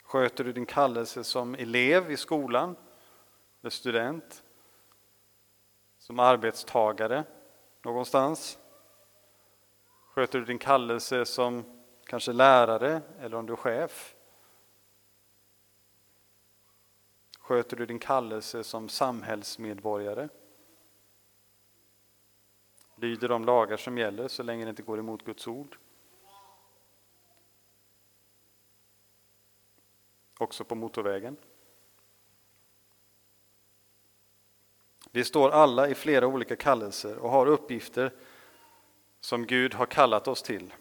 Sköter 0.02 0.44
du 0.44 0.52
din 0.52 0.66
kallelse 0.66 1.24
som 1.24 1.54
elev 1.54 2.10
i 2.10 2.16
skolan, 2.16 2.76
eller 3.60 3.70
student? 3.70 4.44
Som 5.98 6.18
arbetstagare 6.18 7.24
någonstans? 7.82 8.58
Sköter 10.14 10.38
du 10.38 10.44
din 10.44 10.58
kallelse 10.58 11.24
som 11.24 11.64
kanske 12.04 12.32
lärare 12.32 13.02
eller 13.20 13.36
om 13.36 13.46
du 13.46 13.52
är 13.52 13.56
chef? 13.56 14.14
Sköter 17.38 17.76
du 17.76 17.86
din 17.86 17.98
kallelse 17.98 18.64
som 18.64 18.88
samhällsmedborgare? 18.88 20.28
Lyder 22.96 23.28
de 23.28 23.44
lagar 23.44 23.76
som 23.76 23.98
gäller 23.98 24.28
så 24.28 24.42
länge 24.42 24.64
det 24.64 24.70
inte 24.70 24.82
går 24.82 24.98
emot 24.98 25.24
Guds 25.24 25.46
ord? 25.46 25.78
Också 30.38 30.64
på 30.64 30.74
motorvägen. 30.74 31.36
Vi 35.10 35.24
står 35.24 35.50
alla 35.50 35.88
i 35.88 35.94
flera 35.94 36.26
olika 36.26 36.56
kallelser 36.56 37.18
och 37.18 37.30
har 37.30 37.46
uppgifter 37.46 38.12
som 39.24 39.46
Gud 39.46 39.74
har 39.74 39.86
kallat 39.86 40.28
oss 40.28 40.42
till. 40.42 40.74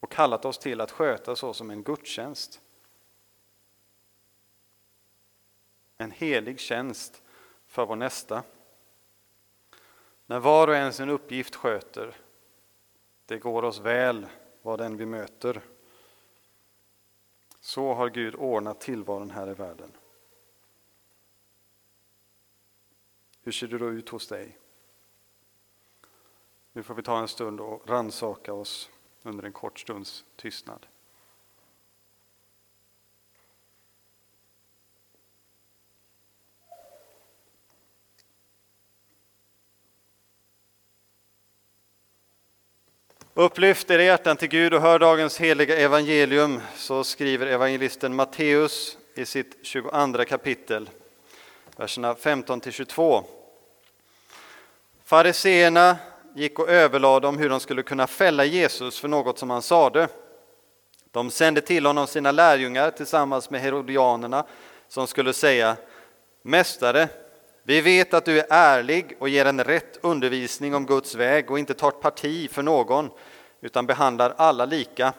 Och 0.00 0.12
kallat 0.12 0.44
oss 0.44 0.58
till 0.58 0.80
att 0.80 0.90
sköta 0.90 1.36
så 1.36 1.54
som 1.54 1.70
en 1.70 1.82
gudstjänst. 1.82 2.60
En 5.96 6.10
helig 6.10 6.60
tjänst 6.60 7.22
för 7.66 7.86
vår 7.86 7.96
nästa. 7.96 8.42
När 10.26 10.38
var 10.38 10.68
och 10.68 10.76
en 10.76 10.92
sin 10.92 11.08
uppgift 11.08 11.54
sköter, 11.54 12.16
det 13.26 13.38
går 13.38 13.62
oss 13.62 13.78
väl 13.78 14.26
vad 14.62 14.78
den 14.78 14.96
vi 14.96 15.06
möter. 15.06 15.60
Så 17.60 17.94
har 17.94 18.08
Gud 18.08 18.34
ordnat 18.34 18.80
tillvaron 18.80 19.30
här 19.30 19.50
i 19.50 19.54
världen. 19.54 19.92
Hur 23.42 23.52
ser 23.52 23.66
det 23.66 23.78
då 23.78 23.90
ut 23.90 24.08
hos 24.08 24.28
dig? 24.28 24.57
Nu 26.78 26.84
får 26.84 26.94
vi 26.94 27.02
ta 27.02 27.18
en 27.18 27.28
stund 27.28 27.60
och 27.60 27.82
ransaka 27.88 28.52
oss 28.52 28.90
under 29.22 29.44
en 29.44 29.52
kort 29.52 29.80
stunds 29.80 30.24
tystnad. 30.36 30.86
Upplyft 43.34 43.90
era 43.90 44.02
hjärtan 44.02 44.36
till 44.36 44.48
Gud 44.48 44.74
och 44.74 44.80
hör 44.80 44.98
dagens 44.98 45.40
heliga 45.40 45.76
evangelium, 45.76 46.60
så 46.76 47.04
skriver 47.04 47.46
evangelisten 47.46 48.14
Matteus 48.14 48.98
i 49.14 49.26
sitt 49.26 49.56
22 49.62 50.24
kapitel, 50.24 50.90
verserna 51.76 52.14
15 52.14 52.60
till 52.60 52.72
22. 52.72 53.24
Fariseerna 55.04 55.96
gick 56.38 56.58
och 56.58 56.68
överlade 56.68 57.26
om 57.26 57.38
hur 57.38 57.48
de 57.48 57.60
skulle 57.60 57.82
kunna 57.82 58.06
fälla 58.06 58.44
Jesus 58.44 59.00
för 59.00 59.08
något 59.08 59.38
som 59.38 59.50
han 59.50 59.62
sade. 59.62 60.08
De 61.10 61.30
sände 61.30 61.60
till 61.60 61.86
honom 61.86 62.06
sina 62.06 62.32
lärjungar 62.32 62.90
tillsammans 62.90 63.50
med 63.50 63.60
herodianerna 63.60 64.46
som 64.88 65.06
skulle 65.06 65.32
säga 65.32 65.76
Mästare, 66.42 67.08
vi 67.62 67.80
vet 67.80 68.14
att 68.14 68.24
du 68.24 68.40
är 68.40 68.46
ärlig 68.50 69.16
och 69.18 69.28
ger 69.28 69.44
en 69.44 69.64
rätt 69.64 69.98
undervisning 70.02 70.74
om 70.74 70.86
Guds 70.86 71.14
väg 71.14 71.50
och 71.50 71.58
inte 71.58 71.74
tar 71.74 71.90
parti 71.90 72.50
för 72.50 72.62
någon 72.62 73.10
utan 73.60 73.86
behandlar 73.86 74.34
alla 74.36 74.64
lika. 74.64 75.12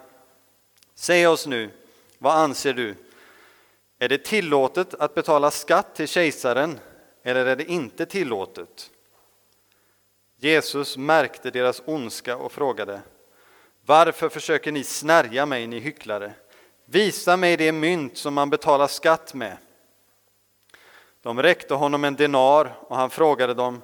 Säg 0.95 1.27
oss 1.27 1.47
nu, 1.47 1.69
vad 2.17 2.33
anser 2.33 2.73
du? 2.73 2.95
Är 3.99 4.09
det 4.09 4.25
tillåtet 4.25 4.93
att 4.93 5.15
betala 5.15 5.51
skatt 5.51 5.95
till 5.95 6.07
kejsaren 6.07 6.79
eller 7.23 7.45
är 7.45 7.55
det 7.55 7.71
inte 7.71 8.05
tillåtet? 8.05 8.89
Jesus 10.41 10.97
märkte 10.97 11.51
deras 11.51 11.81
ondska 11.85 12.37
och 12.37 12.51
frågade 12.51 13.01
Varför 13.85 14.29
försöker 14.29 14.71
ni 14.71 14.83
snärja 14.83 15.45
mig, 15.45 15.67
ni 15.67 15.79
hycklare? 15.79 16.33
Visa 16.85 17.37
mig 17.37 17.57
det 17.57 17.71
mynt 17.71 18.17
som 18.17 18.33
man 18.33 18.49
betalar 18.49 18.87
skatt 18.87 19.33
med. 19.33 19.57
De 21.21 21.41
räckte 21.41 21.73
honom 21.73 22.03
en 22.03 22.15
denar 22.15 22.77
och 22.81 22.95
han 22.95 23.09
frågade 23.09 23.53
dem 23.53 23.81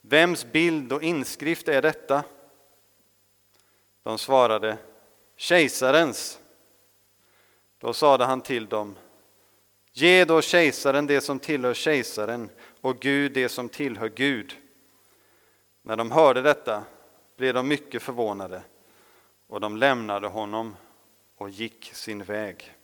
Vems 0.00 0.44
bild 0.52 0.92
och 0.92 1.02
inskrift 1.02 1.68
är 1.68 1.82
detta? 1.82 2.24
De 4.02 4.18
svarade 4.18 4.76
Kejsarens. 5.36 6.38
Då 7.78 7.92
sade 7.92 8.24
han 8.24 8.40
till 8.40 8.66
dem 8.66 8.96
Ge 9.92 10.24
då 10.24 10.42
kejsaren 10.42 11.06
det 11.06 11.20
som 11.20 11.38
tillhör 11.38 11.74
kejsaren 11.74 12.50
och 12.80 13.00
Gud 13.00 13.32
det 13.32 13.48
som 13.48 13.68
tillhör 13.68 14.08
Gud. 14.08 14.56
När 15.82 15.96
de 15.96 16.10
hörde 16.10 16.42
detta 16.42 16.84
blev 17.36 17.54
de 17.54 17.68
mycket 17.68 18.02
förvånade 18.02 18.62
och 19.46 19.60
de 19.60 19.76
lämnade 19.76 20.28
honom 20.28 20.76
och 21.36 21.50
gick 21.50 21.90
sin 21.94 22.24
väg. 22.24 22.76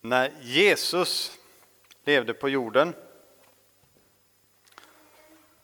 När 0.00 0.32
Jesus 0.40 1.38
levde 2.04 2.34
på 2.34 2.48
jorden 2.48 2.94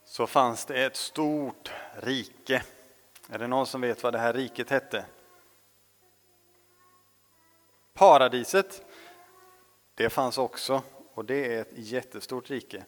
så 0.05 0.27
fanns 0.27 0.65
det 0.65 0.85
ett 0.85 0.97
stort 0.97 1.73
rike. 1.95 2.63
Är 3.29 3.39
det 3.39 3.47
någon 3.47 3.67
som 3.67 3.81
vet 3.81 4.03
vad 4.03 4.13
det 4.13 4.19
här 4.19 4.33
riket 4.33 4.71
hette? 4.71 5.05
Paradiset, 7.95 8.87
det 9.95 10.11
fanns 10.11 10.39
också 10.39 10.83
och 11.19 11.25
det 11.25 11.55
är 11.55 11.61
ett 11.61 11.73
jättestort 11.73 12.51
rike. 12.51 12.85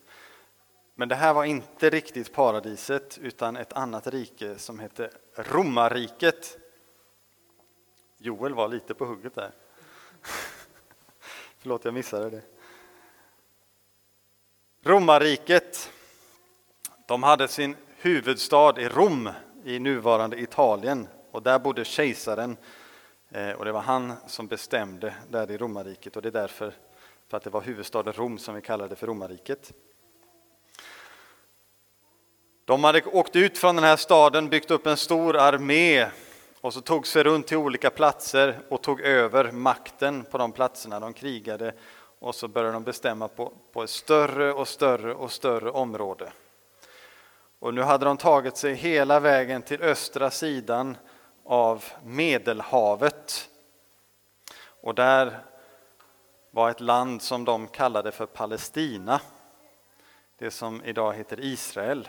Men 0.94 1.08
det 1.08 1.14
här 1.14 1.34
var 1.34 1.44
inte 1.44 1.90
riktigt 1.90 2.32
paradiset 2.32 3.18
utan 3.22 3.56
ett 3.56 3.72
annat 3.72 4.06
rike 4.06 4.58
som 4.58 4.78
hette 4.78 5.10
Romarriket. 5.34 6.58
Joel 8.18 8.54
var 8.54 8.68
lite 8.68 8.94
på 8.94 9.04
hugget 9.04 9.34
där. 9.34 9.52
Förlåt, 11.58 11.84
jag 11.84 11.94
missade 11.94 12.30
det. 12.30 12.42
Romarriket, 14.82 15.92
de 17.06 17.22
hade 17.22 17.48
sin 17.48 17.76
huvudstad 17.96 18.80
i 18.80 18.88
Rom 18.88 19.30
i 19.64 19.78
nuvarande 19.78 20.40
Italien 20.40 21.08
och 21.30 21.42
där 21.42 21.58
bodde 21.58 21.84
kejsaren 21.84 22.56
eh, 23.28 23.50
och 23.50 23.64
det 23.64 23.72
var 23.72 23.80
han 23.80 24.12
som 24.26 24.46
bestämde 24.46 25.14
där 25.30 25.50
i 25.50 25.56
romarriket 25.56 26.16
och 26.16 26.22
det 26.22 26.28
är 26.28 26.32
därför 26.32 26.74
för 27.30 27.36
att 27.36 27.42
det 27.42 27.50
var 27.50 27.60
huvudstaden 27.60 28.12
Rom 28.12 28.38
som 28.38 28.54
vi 28.54 28.60
kallade 28.60 28.96
för 28.96 29.06
romarriket. 29.06 29.72
De 32.64 32.84
hade 32.84 33.02
åkt 33.02 33.36
ut 33.36 33.58
från 33.58 33.76
den 33.76 33.84
här 33.84 33.96
staden, 33.96 34.48
byggt 34.48 34.70
upp 34.70 34.86
en 34.86 34.96
stor 34.96 35.36
armé 35.36 36.06
och 36.60 36.74
så 36.74 36.80
tog 36.80 37.06
sig 37.06 37.22
runt 37.22 37.46
till 37.46 37.56
olika 37.56 37.90
platser 37.90 38.58
och 38.68 38.82
tog 38.82 39.00
över 39.00 39.52
makten 39.52 40.24
på 40.24 40.38
de 40.38 40.52
platserna. 40.52 41.00
De 41.00 41.12
krigade 41.12 41.74
och 42.18 42.34
så 42.34 42.48
började 42.48 42.72
de 42.72 42.84
bestämma 42.84 43.28
på, 43.28 43.52
på 43.72 43.82
ett 43.82 43.90
större 43.90 44.52
och 44.52 44.68
större 44.68 45.14
och 45.14 45.32
större 45.32 45.70
område. 45.70 46.32
Och 47.58 47.74
nu 47.74 47.82
hade 47.82 48.04
de 48.04 48.16
tagit 48.16 48.56
sig 48.56 48.74
hela 48.74 49.20
vägen 49.20 49.62
till 49.62 49.82
östra 49.82 50.30
sidan 50.30 50.96
av 51.44 51.84
Medelhavet. 52.04 53.48
Och 54.82 54.94
där 54.94 55.49
var 56.50 56.70
ett 56.70 56.80
land 56.80 57.22
som 57.22 57.44
de 57.44 57.68
kallade 57.68 58.12
för 58.12 58.26
Palestina, 58.26 59.20
det 60.38 60.50
som 60.50 60.84
idag 60.84 61.14
heter 61.14 61.40
Israel. 61.40 62.08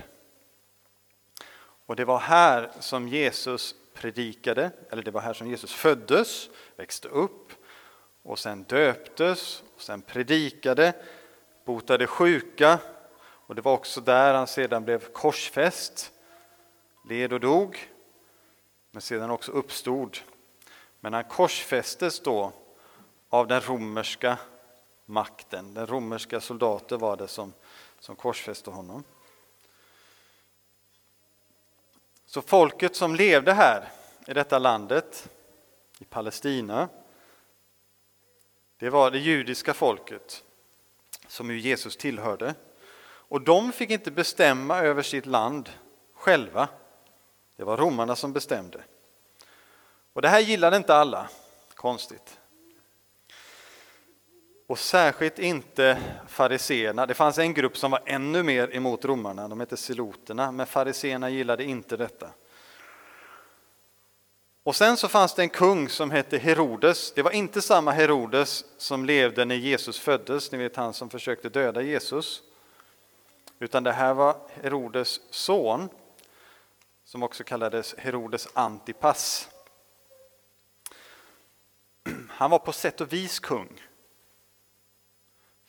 Och 1.86 1.96
det 1.96 2.06
var 2.06 2.20
här 2.20 2.72
som 2.80 3.08
Jesus 3.08 3.76
predikade, 3.94 4.72
eller 4.90 5.04
det 5.04 5.12
var 5.12 5.22
här 5.22 5.34
som 5.34 5.48
Jesus 5.48 5.74
föddes, 5.74 6.50
växte 6.76 7.08
upp 7.08 7.54
och 8.24 8.40
sen 8.40 8.64
döptes, 8.64 9.64
och 9.76 9.82
sen 9.82 10.02
predikade, 10.02 10.94
botade 11.66 12.08
sjuka 12.08 12.80
Och 13.52 13.56
det 13.56 13.62
var 13.62 13.74
också 13.74 14.02
där 14.02 14.34
han 14.34 14.48
sedan 14.48 14.86
blev 14.86 15.12
korsfäst, 15.12 16.12
led 17.10 17.34
och 17.34 17.40
dog, 17.40 17.90
men 18.92 19.02
sedan 19.02 19.32
också 19.32 19.52
uppstod. 19.52 20.18
Men 21.00 21.14
han 21.14 21.24
korsfästes 21.24 22.20
då 22.20 22.54
av 23.32 23.48
den 23.48 23.62
romerska 23.62 24.38
makten. 25.06 25.74
Den 25.74 25.88
romerska 25.88 26.42
soldater 26.42 26.98
var 26.98 27.18
det 27.18 27.28
som, 27.28 27.54
som 28.00 28.16
korsfäste 28.16 28.70
honom. 28.70 29.04
Så 32.26 32.42
folket 32.42 32.96
som 32.96 33.16
levde 33.16 33.54
här 33.54 33.92
i 34.28 34.34
detta 34.34 34.60
landet, 34.60 35.30
i 36.00 36.06
Palestina, 36.06 36.90
det 38.78 38.90
var 38.90 39.12
det 39.12 39.20
judiska 39.20 39.74
folket 39.74 40.44
som 41.28 41.52
ju 41.52 41.60
Jesus 41.60 41.98
tillhörde. 41.98 42.56
Och 43.04 43.42
de 43.42 43.72
fick 43.72 43.90
inte 43.90 44.12
bestämma 44.12 44.80
över 44.80 45.02
sitt 45.02 45.26
land 45.26 45.70
själva. 46.14 46.70
Det 47.56 47.64
var 47.64 47.78
romarna 47.78 48.16
som 48.16 48.34
bestämde. 48.34 48.84
Och 50.14 50.22
det 50.22 50.30
här 50.30 50.40
gillade 50.40 50.78
inte 50.78 50.96
alla, 50.96 51.30
konstigt. 51.76 52.41
Och 54.72 54.80
särskilt 54.80 55.40
inte 55.40 56.02
fariseerna. 56.28 57.06
Det 57.06 57.14
fanns 57.14 57.38
en 57.38 57.54
grupp 57.54 57.78
som 57.78 57.92
var 57.92 58.02
ännu 58.06 58.44
mer 58.44 58.76
emot 58.76 59.06
romarna, 59.06 59.48
de 59.48 59.60
hette 59.60 59.78
siloterna. 59.78 60.52
men 60.52 60.66
fariseerna 60.66 61.30
gillade 61.30 61.64
inte 61.64 61.98
detta. 61.98 62.30
Och 64.64 64.76
sen 64.76 64.98
så 64.98 65.08
fanns 65.08 65.34
det 65.34 65.42
en 65.42 65.50
kung 65.50 65.90
som 65.90 66.12
hette 66.12 66.38
Herodes. 66.38 67.12
Det 67.12 67.22
var 67.22 67.32
inte 67.32 67.62
samma 67.62 67.92
Herodes 67.92 68.66
som 68.78 69.06
levde 69.06 69.46
när 69.46 69.56
Jesus 69.56 70.00
föddes, 70.00 70.52
ni 70.52 70.58
vet 70.58 70.76
han 70.76 70.94
som 70.94 71.10
försökte 71.10 71.50
döda 71.50 71.82
Jesus. 71.82 72.42
Utan 73.60 73.84
det 73.84 73.92
här 73.92 74.14
var 74.14 74.36
Herodes 74.62 75.20
son, 75.30 75.90
som 77.06 77.24
också 77.24 77.44
kallades 77.44 77.96
Herodes 77.98 78.48
Antipas. 78.54 79.50
Han 82.30 82.52
var 82.52 82.60
på 82.60 82.72
sätt 82.72 83.02
och 83.02 83.14
vis 83.14 83.40
kung. 83.40 83.82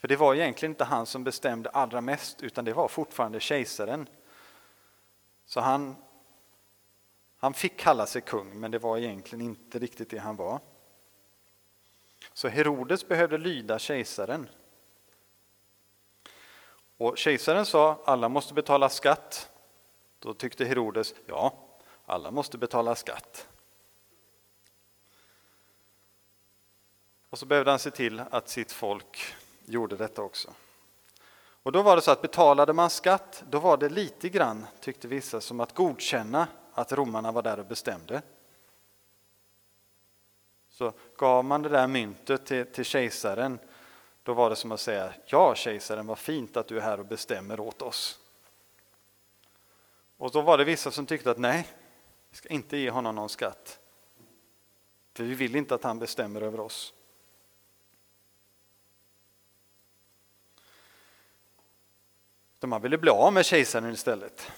För 0.03 0.09
det 0.09 0.17
var 0.17 0.35
egentligen 0.35 0.73
inte 0.73 0.85
han 0.85 1.07
som 1.07 1.25
bestämde 1.25 1.71
allra 1.71 2.01
mest, 2.01 2.43
utan 2.43 2.65
det 2.65 2.73
var 2.73 2.89
fortfarande 2.89 3.41
kejsaren. 3.41 4.09
Så 5.47 5.61
han, 5.61 5.97
han 7.37 7.55
fick 7.55 7.77
kalla 7.77 8.07
sig 8.07 8.23
kung, 8.23 8.61
men 8.61 8.71
det 8.71 8.79
var 8.79 8.99
egentligen 8.99 9.45
inte 9.45 9.79
riktigt 9.79 10.11
det 10.11 10.19
han 10.19 10.37
var. 10.37 10.61
Så 12.33 12.49
Herodes 12.49 13.09
behövde 13.09 13.39
lyda 13.39 13.79
kejsaren. 13.79 14.49
Och 16.97 17.19
kejsaren 17.19 17.67
sa 17.67 18.03
alla 18.05 18.29
måste 18.29 18.55
betala 18.55 18.89
skatt. 18.89 19.51
Då 20.19 20.35
tyckte 20.35 20.65
Herodes, 20.65 21.15
ja, 21.27 21.55
alla 22.07 22.31
måste 22.31 22.59
betala 22.59 22.95
skatt. 22.95 23.49
Och 27.31 27.39
så 27.39 27.47
behövde 27.47 27.71
han 27.71 27.79
se 27.79 27.91
till 27.91 28.21
att 28.31 28.49
sitt 28.49 28.73
folk 28.73 29.37
gjorde 29.73 29.97
detta 29.97 30.23
också. 30.23 30.51
Och 31.63 31.73
då 31.73 31.83
var 31.83 31.97
det 31.97 32.03
så 32.03 32.11
att 32.11 32.23
betalade 32.23 32.73
man 32.73 32.91
skatt, 32.91 33.45
då 33.51 33.59
var 33.59 33.77
det 33.77 33.89
lite 33.89 34.29
grann, 34.29 34.67
tyckte 34.81 35.09
vissa, 35.09 35.41
som 35.41 35.61
att 35.61 35.75
godkänna 35.75 36.49
att 36.73 36.93
romarna 36.93 37.33
var 37.33 37.43
där 37.43 37.59
och 37.59 37.67
bestämde. 37.67 38.23
Så 40.71 40.93
gav 41.17 41.45
man 41.45 41.63
det 41.63 41.69
där 41.69 41.87
myntet 41.87 42.47
till, 42.47 42.67
till 42.67 42.85
kejsaren, 42.85 43.59
då 44.23 44.35
var 44.35 44.51
det 44.51 44.57
som 44.57 44.73
att 44.73 44.81
säga 44.81 45.13
ja 45.27 45.55
kejsaren, 45.55 46.07
vad 46.07 46.19
fint 46.19 46.57
att 46.57 46.69
du 46.69 46.77
är 46.77 46.81
här 46.81 47.01
och 47.01 47.07
bestämmer 47.07 47.61
åt 47.61 47.83
oss. 47.83 48.19
Och 50.17 50.31
då 50.31 50.41
var 50.41 50.59
det 50.59 50.65
vissa 50.65 50.91
som 50.91 51.07
tyckte 51.07 51.31
att 51.31 51.39
nej, 51.39 51.69
vi 52.31 52.37
ska 52.37 52.49
inte 52.49 52.77
ge 52.77 52.91
honom 52.91 53.15
någon 53.15 53.29
skatt. 53.29 53.79
För 55.15 55.25
vi 55.25 55.35
vill 55.35 55.57
inte 55.57 55.75
att 55.75 55.85
han 55.85 55.99
bestämmer 55.99 56.41
över 56.41 56.61
oss. 56.61 56.95
Man 62.71 62.83
ville 62.83 62.99
bli 62.99 63.11
av 63.11 63.33
med 63.33 63.47
kejsaren 63.47 63.93
istället. 63.93 64.53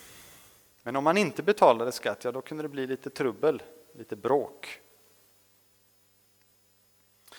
Men 0.83 0.97
om 0.97 1.05
man 1.05 1.17
inte 1.17 1.43
betalade 1.43 1.93
skatt, 1.93 2.25
ja 2.25 2.33
då 2.33 2.41
kunde 2.41 2.63
det 2.63 2.69
bli 2.69 2.87
lite 2.87 3.11
trubbel, 3.11 3.63
lite 3.93 4.17
bråk. 4.17 4.81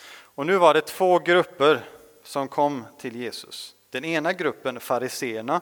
Och 0.07 0.45
nu 0.45 0.57
var 0.57 0.73
det 0.73 0.81
två 0.81 1.19
grupper 1.19 1.89
som 2.23 2.47
kom 2.47 2.85
till 2.97 3.15
Jesus. 3.15 3.75
Den 3.89 4.05
ena 4.05 4.33
gruppen, 4.33 4.79
fariseerna, 4.79 5.61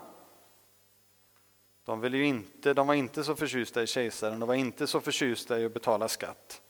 de, 1.86 2.02
ville 2.02 2.18
ju 2.18 2.26
inte, 2.26 2.74
de 2.74 2.88
var 2.88 2.94
inte 2.94 3.24
så 3.24 3.36
förtjusta 3.36 3.84
i 3.84 3.88
kejsaren, 3.88 4.40
de 4.40 4.48
var 4.48 4.56
inte 4.56 4.88
så 4.88 5.02
förtjusta 5.02 5.60
i 5.60 5.66
att 5.66 5.74
betala 5.74 6.08
skatt. 6.08 6.62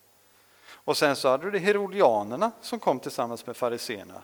Och 0.66 0.98
sen 0.98 1.16
så 1.16 1.30
hade 1.30 1.44
du 1.46 1.52
det 1.52 1.60
herodianerna 1.60 2.52
som 2.62 2.80
kom 2.80 3.00
tillsammans 3.00 3.46
med 3.46 3.58
fariseerna. 3.58 4.22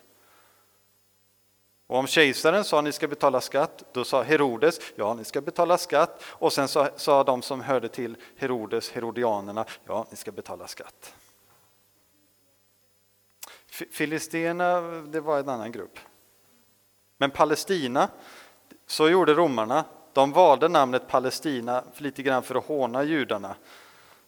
Och 1.90 1.98
om 1.98 2.08
kejsaren 2.08 2.64
sa 2.64 2.82
ni 2.82 2.92
ska 2.92 3.08
betala 3.08 3.42
skatt, 3.42 3.84
då 3.92 4.04
sa 4.04 4.22
Herodes 4.22 4.80
ja, 4.96 5.14
ni 5.14 5.24
ska 5.24 5.42
betala 5.42 5.78
skatt. 5.78 6.24
Och 6.24 6.54
sen 6.54 6.68
sa, 6.68 6.90
sa 6.96 7.24
de 7.24 7.42
som 7.42 7.62
hörde 7.62 7.90
till 7.90 8.18
Herodes, 8.36 8.92
herodianerna, 8.92 9.66
ja, 9.86 10.06
ni 10.10 10.18
ska 10.18 10.32
betala 10.32 10.68
skatt. 10.68 11.14
Filisterna, 13.70 14.82
det 14.82 15.20
var 15.20 15.40
en 15.40 15.50
annan 15.50 15.72
grupp. 15.72 16.00
Men 17.18 17.32
Palestina, 17.32 18.10
så 18.88 19.10
gjorde 19.10 19.34
romarna. 19.34 19.86
De 20.14 20.32
valde 20.32 20.68
namnet 20.68 21.08
Palestina 21.08 21.84
lite 21.98 22.24
grann 22.24 22.44
för 22.44 22.56
att 22.56 22.66
håna 22.66 23.04
judarna. 23.04 23.56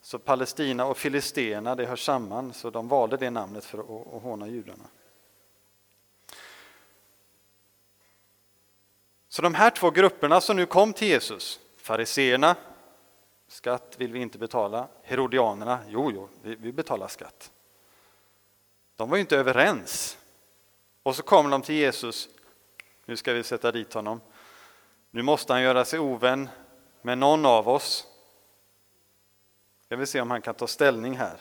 Så 0.02 0.20
Palestina 0.20 0.86
och 0.86 0.98
Filisterna, 0.98 1.76
det 1.76 1.86
hör 1.86 1.96
samman, 1.96 2.54
så 2.54 2.70
de 2.70 2.88
valde 2.88 3.18
det 3.18 3.30
namnet 3.30 3.66
för 3.66 3.80
att 3.80 4.24
håna 4.24 4.48
judarna. 4.48 4.86
Så 9.32 9.42
de 9.42 9.54
här 9.54 9.70
två 9.70 9.92
grupperna 9.92 10.42
som 10.42 10.56
nu 10.56 10.66
kom 10.66 10.94
till 10.94 11.08
Jesus, 11.08 11.60
fariseerna, 11.78 12.56
skatt 13.48 13.96
vill 13.98 14.12
vi 14.12 14.20
inte 14.20 14.38
betala, 14.38 14.88
herodianerna, 15.04 15.80
jo, 15.88 16.12
jo, 16.12 16.30
vi, 16.42 16.56
vi 16.56 16.72
betalar 16.72 17.08
skatt. 17.08 17.52
De 18.96 19.10
var 19.10 19.18
ju 19.18 19.22
inte 19.22 19.38
överens. 19.38 20.18
Och 21.04 21.16
så 21.16 21.24
kommer 21.24 21.50
de 21.50 21.62
till 21.62 21.76
Jesus, 21.76 22.30
nu 23.06 23.18
ska 23.18 23.34
vi 23.34 23.44
sätta 23.44 23.72
dit 23.72 23.94
honom. 23.94 24.22
Nu 25.12 25.22
måste 25.22 25.54
han 25.54 25.62
göra 25.62 25.86
sig 25.86 26.00
ovän 26.00 26.50
med 27.02 27.18
någon 27.18 27.46
av 27.46 27.70
oss. 27.70 28.08
Jag 29.88 29.98
vill 29.98 30.08
se 30.08 30.22
om 30.22 30.32
han 30.32 30.42
kan 30.42 30.56
ta 30.56 30.68
ställning 30.68 31.18
här. 31.18 31.38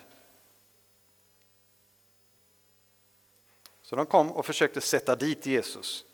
Så 3.83 3.97
de 3.97 4.07
kom 4.07 4.33
och 4.33 4.47
försökte 4.47 4.81
sätta 4.81 5.17
dit 5.17 5.47
Jesus. 5.47 6.05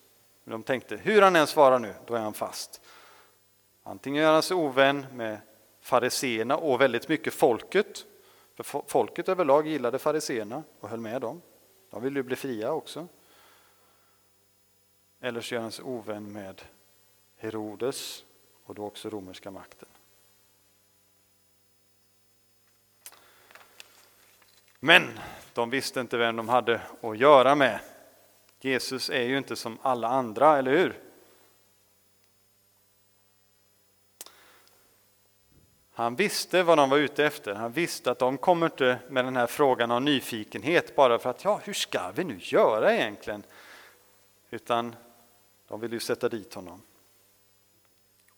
Men 0.47 0.53
de 0.53 0.63
tänkte, 0.63 0.97
hur 0.97 1.23
han 1.23 1.37
än 1.37 1.47
svarar 1.47 1.79
nu, 1.79 1.95
då 2.07 2.15
är 2.15 2.21
han 2.21 2.35
fast. 2.35 2.81
Antingen 3.83 4.23
gör 4.23 4.33
han 4.33 4.43
sig 4.43 4.57
ovän 4.57 5.07
med 5.13 5.39
fariseerna 5.81 6.57
och 6.57 6.81
väldigt 6.81 7.09
mycket 7.09 7.35
folket. 7.35 8.05
För 8.57 8.83
folket 8.87 9.29
överlag 9.29 9.67
gillade 9.67 9.99
fariseerna 9.99 10.63
och 10.81 10.89
höll 10.89 11.01
med 11.01 11.21
dem. 11.21 11.43
De 11.91 12.03
ville 12.03 12.19
ju 12.19 12.23
bli 12.23 12.37
fria 12.37 12.73
också. 12.73 13.09
Eller 15.21 15.41
så 15.41 15.55
gör 15.55 15.63
han 15.63 15.73
sig 15.73 15.85
ovän 15.85 16.33
med 16.33 16.63
Herodes 17.37 18.25
och 18.65 18.75
då 18.75 18.85
också 18.85 19.11
romerska 19.11 19.51
makten. 19.51 19.89
Men 24.81 25.19
de 25.55 25.71
visste 25.71 26.01
inte 26.01 26.17
vem 26.17 26.37
de 26.37 26.49
hade 26.49 26.81
att 27.01 27.19
göra 27.19 27.55
med. 27.55 27.81
Jesus 28.67 29.11
är 29.11 29.23
ju 29.23 29.39
inte 29.39 29.57
som 29.57 29.79
alla 29.83 30.09
andra, 30.09 30.59
eller 30.59 30.71
hur? 30.71 31.01
Han 35.93 36.17
visste 36.17 36.63
vad 36.63 36.79
de 36.79 36.91
var 36.91 36.99
ute 36.99 37.25
efter. 37.25 37.55
Han 37.55 37.73
visste 37.73 38.11
att 38.11 38.19
de 38.19 38.39
kommer 38.39 38.67
inte 38.67 38.99
med 39.09 39.25
den 39.25 39.37
här 39.37 39.47
frågan 39.47 39.91
av 39.91 40.03
nyfikenhet 40.03 40.97
bara 40.97 41.19
för 41.19 41.31
att 41.31 41.45
ja, 41.45 41.61
hur 41.65 41.73
ska 41.73 42.11
vi 42.15 42.25
nu 42.25 42.39
göra 42.41 42.95
egentligen? 42.95 43.43
Utan 44.51 44.97
de 45.69 45.81
ville 45.81 45.95
ju 45.95 46.01
sätta 46.01 46.29
dit 46.29 46.55
honom. 46.55 46.83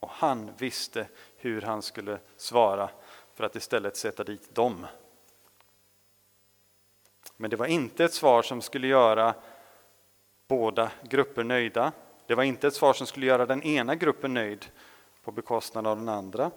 Och 0.01 0.11
han 0.11 0.51
visste 0.59 1.09
hur 1.37 1.63
han 1.63 1.83
skulle 1.83 2.19
svara 2.37 2.91
för 3.35 3.45
att 3.45 3.57
istället 3.57 3.97
sätta 3.97 4.25
dit 4.25 4.55
dem. 4.55 4.87
Men 7.37 7.51
det 7.51 7.57
var 7.57 7.67
inte 7.67 8.05
ett 8.05 8.15
svar 8.15 8.43
som 8.43 8.63
skulle 8.63 8.87
göra 8.87 9.35
båda 10.49 10.91
grupper 11.03 11.45
nöjda. 11.45 11.93
Det 12.27 12.35
var 12.35 12.43
inte 12.43 12.67
ett 12.67 12.75
svar 12.75 12.93
som 12.93 13.07
skulle 13.07 13.27
göra 13.27 13.47
den 13.47 13.63
ena 13.63 13.95
gruppen 13.95 14.35
nöjd 14.35 14.67
på 15.23 15.33
bekostnad 15.33 15.87
av 15.87 15.97
den 15.97 16.09
andra, 16.09 16.51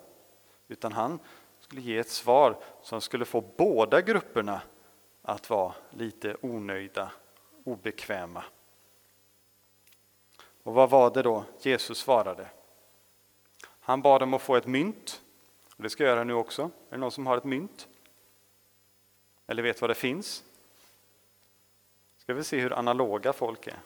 utan 0.68 0.92
han 0.92 1.20
skulle 1.60 1.82
ge 1.82 1.98
ett 1.98 2.10
svar 2.10 2.58
som 2.82 3.02
skulle 3.02 3.26
få 3.26 3.44
båda 3.58 4.02
grupperna 4.02 4.62
att 5.22 5.50
vara 5.50 5.74
lite 5.90 6.38
onöjda, 6.42 7.12
obekväma. 7.64 8.44
Och 10.64 10.74
vad 10.74 10.90
var 10.90 11.14
det 11.14 11.22
då 11.22 11.44
Jesus 11.60 11.98
svarade? 11.98 12.48
Han 13.80 14.02
bad 14.02 14.22
dem 14.22 14.34
att 14.34 14.42
få 14.42 14.56
ett 14.56 14.68
mynt. 14.68 15.22
Och 15.78 15.84
det 15.84 15.90
ska 15.90 16.04
jag 16.04 16.12
göra 16.12 16.24
nu 16.24 16.34
också. 16.34 16.62
Är 16.64 16.70
det 16.90 16.98
någon 16.98 17.12
som 17.12 17.28
har 17.28 17.38
ett 17.38 17.44
mynt? 17.44 17.88
Eller 19.48 19.64
vet 19.64 19.82
vad 19.82 19.90
det 19.90 19.96
finns? 19.96 20.44
Ska 22.32 22.36
vi 22.36 22.44
se 22.44 22.60
hur 22.60 22.74
analoga 22.74 23.34
folk 23.34 23.68
är. 23.68 23.80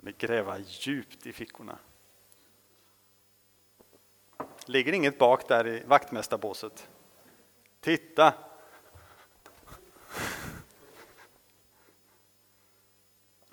Ni 0.00 0.12
gräva 0.12 0.58
djupt 0.58 1.26
i 1.26 1.32
fickorna. 1.32 1.78
Ligger 4.66 4.92
inget 4.92 5.18
bak 5.18 5.48
där 5.48 5.66
i 5.66 5.82
vaktmästarbåset? 5.86 6.88
Titta! 7.80 8.34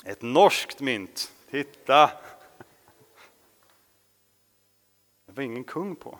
Ett 0.04 0.22
norskt 0.22 0.80
mynt. 0.80 1.34
Titta! 1.50 2.12
Det 5.26 5.32
var 5.32 5.44
ingen 5.44 5.64
kung 5.64 5.96
på. 5.96 6.20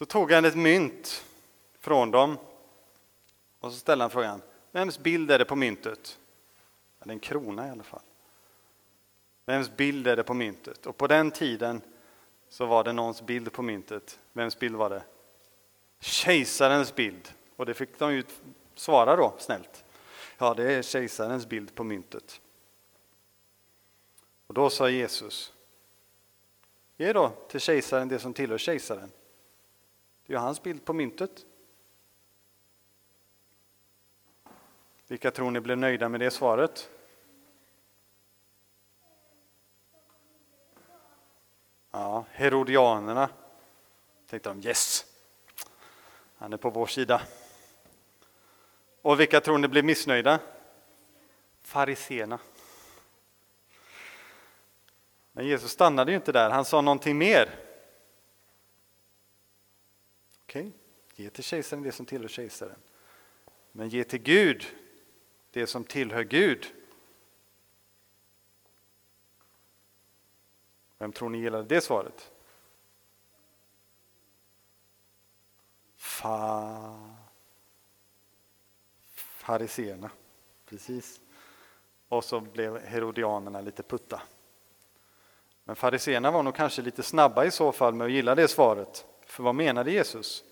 Så 0.00 0.06
tog 0.06 0.32
han 0.32 0.44
ett 0.44 0.56
mynt 0.56 1.24
från 1.78 2.10
dem 2.10 2.38
och 3.58 3.72
så 3.72 3.78
ställde 3.78 4.04
han 4.04 4.10
frågan, 4.10 4.42
vems 4.72 4.98
bild 4.98 5.30
är 5.30 5.38
det 5.38 5.44
på 5.44 5.56
myntet? 5.56 6.18
Ja, 6.98 7.04
det 7.04 7.10
är 7.10 7.12
en 7.12 7.20
krona 7.20 7.66
i 7.66 7.70
alla 7.70 7.82
fall. 7.82 8.00
Vems 9.46 9.76
bild 9.76 10.06
är 10.06 10.16
det 10.16 10.22
på 10.22 10.34
myntet? 10.34 10.86
Och 10.86 10.96
på 10.96 11.06
den 11.06 11.30
tiden 11.30 11.82
så 12.48 12.66
var 12.66 12.84
det 12.84 12.92
någons 12.92 13.22
bild 13.22 13.52
på 13.52 13.62
myntet. 13.62 14.18
Vems 14.32 14.58
bild 14.58 14.74
var 14.74 14.90
det? 14.90 15.02
Kejsarens 16.00 16.94
bild. 16.94 17.32
Och 17.56 17.66
det 17.66 17.74
fick 17.74 17.98
de 17.98 18.14
ju 18.14 18.24
svara 18.74 19.16
då, 19.16 19.34
snällt. 19.38 19.84
Ja, 20.38 20.54
det 20.54 20.72
är 20.72 20.82
kejsarens 20.82 21.46
bild 21.46 21.74
på 21.74 21.84
myntet. 21.84 22.40
Och 24.46 24.54
då 24.54 24.70
sa 24.70 24.90
Jesus, 24.90 25.52
ge 26.96 27.12
då 27.12 27.32
till 27.48 27.60
kejsaren 27.60 28.08
det 28.08 28.18
som 28.18 28.34
tillhör 28.34 28.58
kejsaren. 28.58 29.10
Det 30.30 30.34
är 30.34 30.38
ju 30.38 30.44
hans 30.44 30.62
bild 30.62 30.84
på 30.84 30.92
myntet. 30.92 31.46
Vilka 35.08 35.30
tror 35.30 35.50
ni 35.50 35.60
blev 35.60 35.78
nöjda 35.78 36.08
med 36.08 36.20
det 36.20 36.30
svaret? 36.30 36.90
Ja, 41.90 42.24
Herodianerna. 42.30 43.30
Tänkte 44.26 44.48
de, 44.48 44.68
yes, 44.68 45.06
han 46.36 46.52
är 46.52 46.56
på 46.56 46.70
vår 46.70 46.86
sida. 46.86 47.22
Och 49.02 49.20
vilka 49.20 49.40
tror 49.40 49.58
ni 49.58 49.68
blev 49.68 49.84
missnöjda? 49.84 50.38
Fariséerna. 51.62 52.38
Men 55.32 55.46
Jesus 55.46 55.70
stannade 55.70 56.12
ju 56.12 56.16
inte 56.16 56.32
där, 56.32 56.50
han 56.50 56.64
sa 56.64 56.80
någonting 56.80 57.18
mer. 57.18 57.69
Okej, 60.50 60.66
okay. 60.66 61.24
ge 61.24 61.30
till 61.30 61.44
kejsaren 61.44 61.82
det 61.82 61.92
som 61.92 62.06
tillhör 62.06 62.28
kejsaren. 62.28 62.78
Men 63.72 63.88
ge 63.88 64.04
till 64.04 64.22
Gud 64.22 64.66
det 65.50 65.66
som 65.66 65.84
tillhör 65.84 66.22
Gud. 66.22 66.66
Vem 70.98 71.12
tror 71.12 71.28
ni 71.28 71.38
gillade 71.38 71.64
det 71.64 71.80
svaret? 71.80 72.32
Fa... 75.96 77.16
Fariséerna, 79.14 80.10
precis. 80.66 81.20
Och 82.08 82.24
så 82.24 82.40
blev 82.40 82.78
herodianerna 82.78 83.60
lite 83.60 83.82
putta. 83.82 84.22
Men 85.64 85.76
fariséerna 85.76 86.30
var 86.30 86.42
nog 86.42 86.54
kanske 86.54 86.82
lite 86.82 87.02
snabba 87.02 87.44
i 87.44 87.50
så 87.50 87.72
fall 87.72 87.94
med 87.94 88.04
att 88.04 88.12
gilla 88.12 88.34
det 88.34 88.48
svaret. 88.48 89.06
För 89.30 89.42
vad 89.42 89.54
menade 89.54 89.90
Jesus? 89.90 90.44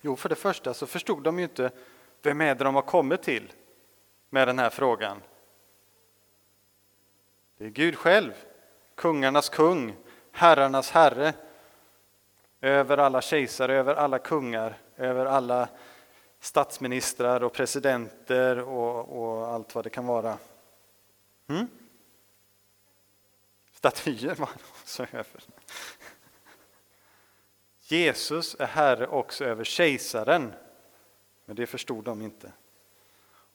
Jo, 0.00 0.16
för 0.16 0.28
det 0.28 0.34
första 0.34 0.74
så 0.74 0.86
förstod 0.86 1.22
de 1.22 1.38
ju 1.38 1.44
inte 1.44 1.70
vem 2.22 2.40
är 2.40 2.54
det 2.54 2.64
de 2.64 2.74
har 2.74 2.82
kommit 2.82 3.22
till 3.22 3.52
med 4.30 4.48
den 4.48 4.58
här 4.58 4.70
frågan. 4.70 5.22
Det 7.58 7.64
är 7.64 7.68
Gud 7.68 7.96
själv, 7.96 8.32
kungarnas 8.94 9.48
kung, 9.48 9.96
herrarnas 10.32 10.90
herre, 10.90 11.34
över 12.60 12.98
alla 12.98 13.20
kejsare, 13.20 13.74
över 13.74 13.94
alla 13.94 14.18
kungar, 14.18 14.78
över 14.96 15.26
alla 15.26 15.68
statsministrar 16.40 17.42
och 17.42 17.52
presidenter 17.52 18.58
och, 18.58 19.22
och 19.22 19.46
allt 19.46 19.74
vad 19.74 19.84
det 19.84 19.90
kan 19.90 20.06
vara. 20.06 20.38
Mm? 21.46 21.68
Statyer 23.72 24.34
var 24.34 24.46
han 24.46 24.58
också 24.80 25.02
över. 25.02 25.55
Jesus 27.88 28.56
är 28.58 28.66
herre 28.66 29.06
också 29.06 29.44
över 29.44 29.64
kejsaren, 29.64 30.52
men 31.44 31.56
det 31.56 31.66
förstod 31.66 32.04
de 32.04 32.22
inte. 32.22 32.52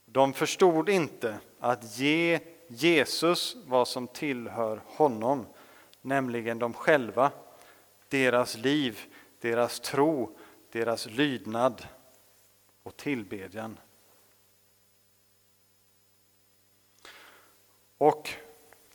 De 0.05 0.33
förstod 0.33 0.89
inte 0.89 1.39
att 1.59 1.97
ge 1.97 2.39
Jesus 2.67 3.55
vad 3.65 3.87
som 3.87 4.07
tillhör 4.07 4.81
honom, 4.85 5.45
nämligen 6.01 6.59
de 6.59 6.73
själva, 6.73 7.31
deras 8.09 8.57
liv, 8.57 8.99
deras 9.39 9.79
tro, 9.79 10.37
deras 10.71 11.05
lydnad 11.05 11.87
och 12.83 12.97
tillbedjan. 12.97 13.77
Och 17.97 18.29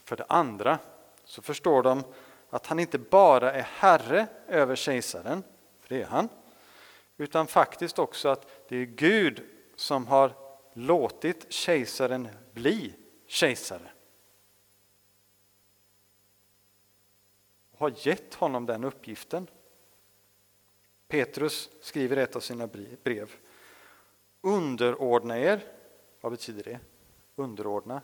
för 0.04 0.16
det 0.16 0.26
andra 0.28 0.78
så 1.24 1.42
förstår 1.42 1.82
de 1.82 2.02
att 2.50 2.66
han 2.66 2.78
inte 2.78 2.98
bara 2.98 3.52
är 3.52 3.62
herre 3.62 4.26
över 4.48 4.76
kejsaren, 4.76 5.42
för 5.80 5.94
det 5.94 6.02
är 6.02 6.06
han, 6.06 6.28
utan 7.16 7.46
faktiskt 7.46 7.98
också 7.98 8.28
att 8.28 8.68
det 8.68 8.76
är 8.76 8.84
Gud 8.84 9.42
som 9.76 10.06
har 10.06 10.32
låtit 10.72 11.52
kejsaren 11.52 12.28
bli 12.52 12.94
kejsare. 13.26 13.90
Och 17.70 17.78
har 17.78 17.92
gett 17.96 18.34
honom 18.34 18.66
den 18.66 18.84
uppgiften. 18.84 19.46
Petrus 21.08 21.70
skriver 21.80 22.16
i 22.16 22.20
ett 22.20 22.36
av 22.36 22.40
sina 22.40 22.66
brev. 23.02 23.34
Underordna 24.40 25.38
er. 25.38 25.64
Vad 26.20 26.32
betyder 26.32 26.62
det? 26.62 26.78
Underordna. 27.36 28.02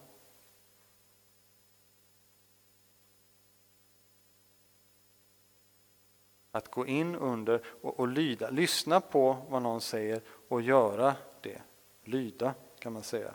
Att 6.53 6.71
gå 6.71 6.87
in 6.87 7.15
under 7.15 7.63
och, 7.83 8.01
och 8.01 8.09
lyda, 8.09 8.51
lyssna 8.51 9.01
på 9.01 9.37
vad 9.49 9.63
någon 9.63 9.81
säger 9.81 10.21
och 10.49 10.63
göra 10.63 11.15
det. 11.41 11.63
Lyda 12.05 12.55
kan 12.79 12.93
man 12.93 13.03
säga. 13.03 13.35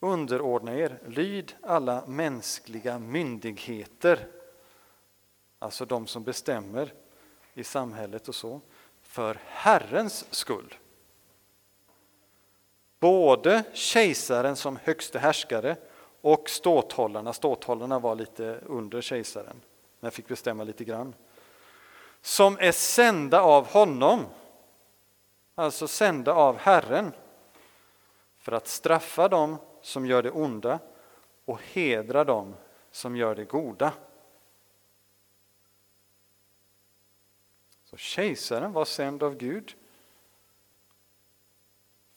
Underordna 0.00 0.74
er, 0.74 0.98
lyd 1.06 1.54
alla 1.62 2.06
mänskliga 2.06 2.98
myndigheter, 2.98 4.26
alltså 5.58 5.84
de 5.84 6.06
som 6.06 6.24
bestämmer 6.24 6.92
i 7.54 7.64
samhället 7.64 8.28
och 8.28 8.34
så, 8.34 8.60
för 9.02 9.38
Herrens 9.44 10.26
skull. 10.30 10.74
Både 13.00 13.64
kejsaren 13.72 14.56
som 14.56 14.76
högste 14.76 15.18
härskare 15.18 15.76
och 16.20 16.50
ståthållarna, 16.50 17.32
ståthållarna 17.32 17.98
var 17.98 18.14
lite 18.14 18.60
under 18.66 19.00
kejsaren, 19.00 19.60
men 20.00 20.10
fick 20.10 20.28
bestämma 20.28 20.64
lite 20.64 20.84
grann 20.84 21.14
som 22.26 22.58
är 22.60 22.72
sända 22.72 23.40
av 23.40 23.66
honom, 23.66 24.26
alltså 25.54 25.88
sända 25.88 26.32
av 26.32 26.56
Herren, 26.56 27.12
för 28.38 28.52
att 28.52 28.66
straffa 28.66 29.28
dem 29.28 29.56
som 29.82 30.06
gör 30.06 30.22
det 30.22 30.30
onda 30.30 30.78
och 31.44 31.60
hedra 31.62 32.24
dem 32.24 32.54
som 32.90 33.16
gör 33.16 33.34
det 33.34 33.44
goda. 33.44 33.92
Så 37.84 37.96
kejsaren 37.96 38.72
var 38.72 38.84
sänd 38.84 39.22
av 39.22 39.36
Gud 39.36 39.74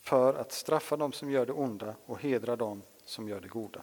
för 0.00 0.34
att 0.34 0.52
straffa 0.52 0.96
dem 0.96 1.12
som 1.12 1.30
gör 1.30 1.46
det 1.46 1.52
onda 1.52 1.94
och 2.06 2.20
hedra 2.20 2.56
dem 2.56 2.82
som 3.04 3.28
gör 3.28 3.40
det 3.40 3.48
goda. 3.48 3.82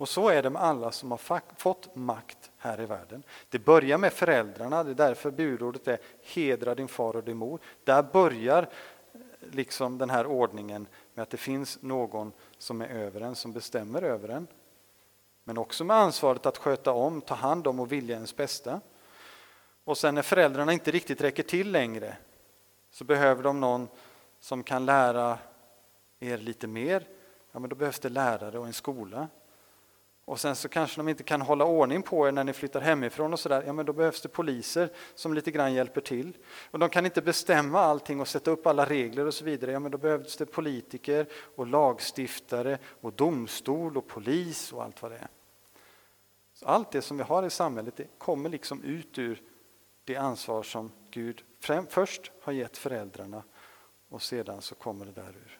Och 0.00 0.08
så 0.08 0.28
är 0.28 0.42
det 0.42 0.50
med 0.50 0.62
alla 0.62 0.92
som 0.92 1.10
har 1.10 1.40
fått 1.56 1.94
makt 1.96 2.50
här 2.58 2.80
i 2.80 2.86
världen. 2.86 3.22
Det 3.48 3.58
börjar 3.58 3.98
med 3.98 4.12
föräldrarna, 4.12 4.84
det 4.84 4.90
är 4.90 4.94
därför 4.94 5.30
budordet 5.30 5.88
är 5.88 5.98
hedra 6.22 6.74
din 6.74 6.88
far 6.88 7.16
och 7.16 7.24
din 7.24 7.36
mor. 7.36 7.60
Där 7.84 8.02
börjar 8.02 8.62
eh, 8.62 9.20
liksom 9.50 9.98
den 9.98 10.10
här 10.10 10.26
ordningen 10.26 10.86
med 11.14 11.22
att 11.22 11.30
det 11.30 11.36
finns 11.36 11.82
någon 11.82 12.32
som 12.58 12.80
är 12.80 12.88
över 12.88 13.20
en, 13.20 13.34
som 13.34 13.52
bestämmer 13.52 14.02
över 14.02 14.28
en. 14.28 14.46
Men 15.44 15.58
också 15.58 15.84
med 15.84 15.96
ansvaret 15.96 16.46
att 16.46 16.58
sköta 16.58 16.92
om, 16.92 17.20
ta 17.20 17.34
hand 17.34 17.66
om 17.66 17.80
och 17.80 17.92
vilja 17.92 18.14
ens 18.14 18.36
bästa. 18.36 18.80
Och 19.84 19.98
sen 19.98 20.14
när 20.14 20.22
föräldrarna 20.22 20.72
inte 20.72 20.90
riktigt 20.90 21.20
räcker 21.20 21.42
till 21.42 21.70
längre, 21.70 22.16
Så 22.90 23.04
behöver 23.04 23.42
de 23.42 23.60
någon 23.60 23.88
som 24.38 24.62
kan 24.62 24.86
lära 24.86 25.38
er 26.20 26.38
lite 26.38 26.66
mer, 26.66 27.08
ja 27.52 27.58
men 27.58 27.70
då 27.70 27.76
behövs 27.76 27.98
det 27.98 28.08
lärare 28.08 28.58
och 28.58 28.66
en 28.66 28.72
skola. 28.72 29.28
Och 30.30 30.40
sen 30.40 30.56
så 30.56 30.68
kanske 30.68 31.00
de 31.00 31.08
inte 31.08 31.22
kan 31.22 31.40
hålla 31.40 31.64
ordning 31.64 32.02
på 32.02 32.28
er 32.28 32.32
när 32.32 32.44
ni 32.44 32.52
flyttar 32.52 32.80
hemifrån 32.80 33.32
och 33.32 33.40
sådär, 33.40 33.62
ja 33.66 33.72
men 33.72 33.86
då 33.86 33.92
behövs 33.92 34.20
det 34.20 34.28
poliser 34.28 34.88
som 35.14 35.34
lite 35.34 35.50
grann 35.50 35.74
hjälper 35.74 36.00
till. 36.00 36.36
Och 36.70 36.78
de 36.78 36.88
kan 36.88 37.04
inte 37.04 37.22
bestämma 37.22 37.80
allting 37.80 38.20
och 38.20 38.28
sätta 38.28 38.50
upp 38.50 38.66
alla 38.66 38.84
regler 38.84 39.26
och 39.26 39.34
så 39.34 39.44
vidare, 39.44 39.72
ja 39.72 39.80
men 39.80 39.92
då 39.92 39.98
behövs 39.98 40.36
det 40.36 40.46
politiker 40.46 41.26
och 41.32 41.66
lagstiftare 41.66 42.78
och 43.00 43.12
domstol 43.12 43.96
och 43.96 44.06
polis 44.06 44.72
och 44.72 44.84
allt 44.84 45.02
vad 45.02 45.10
det 45.10 45.18
är. 45.18 45.28
Så 46.52 46.66
allt 46.66 46.90
det 46.90 47.02
som 47.02 47.16
vi 47.16 47.22
har 47.22 47.46
i 47.46 47.50
samhället 47.50 47.96
det 47.96 48.06
kommer 48.18 48.48
liksom 48.48 48.82
ut 48.82 49.18
ur 49.18 49.42
det 50.04 50.16
ansvar 50.16 50.62
som 50.62 50.92
Gud 51.10 51.44
först 51.88 52.32
har 52.42 52.52
gett 52.52 52.76
föräldrarna 52.76 53.42
och 54.08 54.22
sedan 54.22 54.62
så 54.62 54.74
kommer 54.74 55.06
det 55.06 55.12
där 55.12 55.36
ur. 55.46 55.59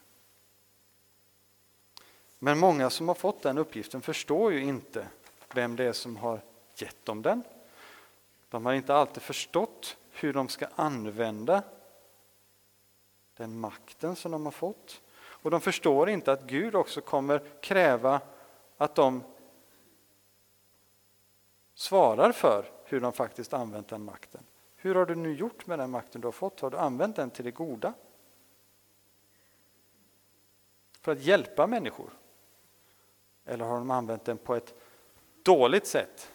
Men 2.43 2.59
många 2.59 2.89
som 2.89 3.07
har 3.07 3.15
fått 3.15 3.41
den 3.41 3.57
uppgiften 3.57 4.01
förstår 4.01 4.53
ju 4.53 4.63
inte 4.63 5.07
vem 5.53 5.75
det 5.75 5.83
är 5.83 5.93
som 5.93 6.17
har 6.17 6.41
gett 6.75 7.05
dem 7.05 7.21
den. 7.21 7.43
De 8.49 8.65
har 8.65 8.73
inte 8.73 8.95
alltid 8.95 9.23
förstått 9.23 9.97
hur 10.09 10.33
de 10.33 10.49
ska 10.49 10.67
använda 10.75 11.63
den 13.37 13.59
makten 13.59 14.15
som 14.15 14.31
de 14.31 14.45
har 14.45 14.51
fått. 14.51 15.01
Och 15.13 15.51
de 15.51 15.61
förstår 15.61 16.09
inte 16.09 16.31
att 16.31 16.43
Gud 16.43 16.75
också 16.75 17.01
kommer 17.01 17.61
kräva 17.61 18.21
att 18.77 18.95
de 18.95 19.23
svarar 21.73 22.31
för 22.31 22.71
hur 22.85 22.99
de 22.99 23.13
faktiskt 23.13 23.53
använt 23.53 23.87
den 23.87 24.03
makten. 24.03 24.43
Hur 24.75 24.95
har 24.95 25.05
du 25.05 25.15
nu 25.15 25.33
gjort 25.33 25.67
med 25.67 25.79
den 25.79 25.89
makten 25.89 26.21
du 26.21 26.27
har 26.27 26.31
fått? 26.31 26.59
Har 26.59 26.69
du 26.69 26.77
använt 26.77 27.15
den 27.15 27.29
till 27.29 27.45
det 27.45 27.51
goda? 27.51 27.93
För 31.01 31.11
att 31.11 31.21
hjälpa 31.21 31.67
människor? 31.67 32.09
Eller 33.45 33.65
har 33.65 33.77
de 33.77 33.91
använt 33.91 34.25
den 34.25 34.37
på 34.37 34.55
ett 34.55 34.73
dåligt 35.43 35.87
sätt? 35.87 36.31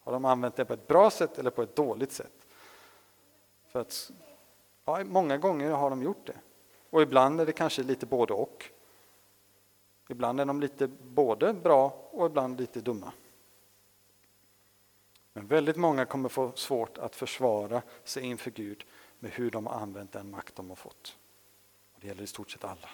Har 0.00 0.12
de 0.12 0.24
använt 0.24 0.56
den 0.56 0.66
på 0.66 0.72
ett 0.72 0.86
bra 0.86 1.10
sätt 1.10 1.38
eller 1.38 1.50
på 1.50 1.62
ett 1.62 1.76
dåligt 1.76 2.12
sätt? 2.12 2.46
För 3.68 3.80
att, 3.80 4.10
ja, 4.84 5.04
många 5.04 5.38
gånger 5.38 5.70
har 5.70 5.90
de 5.90 6.02
gjort 6.02 6.26
det. 6.26 6.36
Och 6.90 7.02
ibland 7.02 7.40
är 7.40 7.46
det 7.46 7.52
kanske 7.52 7.82
lite 7.82 8.06
både 8.06 8.32
och. 8.32 8.70
Ibland 10.08 10.40
är 10.40 10.44
de 10.44 10.60
lite 10.60 10.88
både 10.88 11.52
bra 11.52 12.08
och 12.10 12.26
ibland 12.26 12.60
lite 12.60 12.80
dumma. 12.80 13.12
Men 15.32 15.46
väldigt 15.46 15.76
många 15.76 16.04
kommer 16.04 16.28
få 16.28 16.52
svårt 16.54 16.98
att 16.98 17.16
försvara 17.16 17.82
sig 18.04 18.22
inför 18.22 18.50
Gud 18.50 18.84
med 19.18 19.30
hur 19.30 19.50
de 19.50 19.66
har 19.66 19.74
använt 19.74 20.12
den 20.12 20.30
makt 20.30 20.56
de 20.56 20.68
har 20.68 20.76
fått. 20.76 21.16
Och 21.94 22.00
det 22.00 22.06
gäller 22.06 22.22
i 22.22 22.26
stort 22.26 22.50
sett 22.50 22.64
alla. 22.64 22.90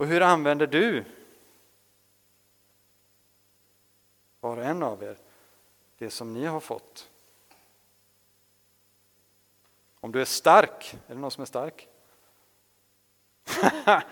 Och 0.00 0.06
hur 0.06 0.20
använder 0.20 0.66
du, 0.66 1.04
var 4.40 4.56
och 4.56 4.64
en 4.64 4.82
av 4.82 5.02
er, 5.02 5.16
det 5.98 6.10
som 6.10 6.32
ni 6.34 6.46
har 6.46 6.60
fått? 6.60 7.10
Om 10.00 10.12
du 10.12 10.20
är 10.20 10.24
stark, 10.24 10.94
är 11.06 11.14
det 11.14 11.20
någon 11.20 11.30
som 11.30 11.42
är 11.42 11.46
stark? 11.46 11.88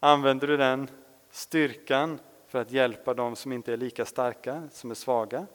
Använder 0.00 0.46
du 0.46 0.56
den 0.56 0.90
styrkan 1.30 2.20
för 2.46 2.60
att 2.60 2.70
hjälpa 2.70 3.14
dem 3.14 3.36
som 3.36 3.52
inte 3.52 3.72
är 3.72 3.76
lika 3.76 4.04
starka, 4.04 4.68
som 4.72 4.90
är 4.90 4.94
svaga? 4.94 5.46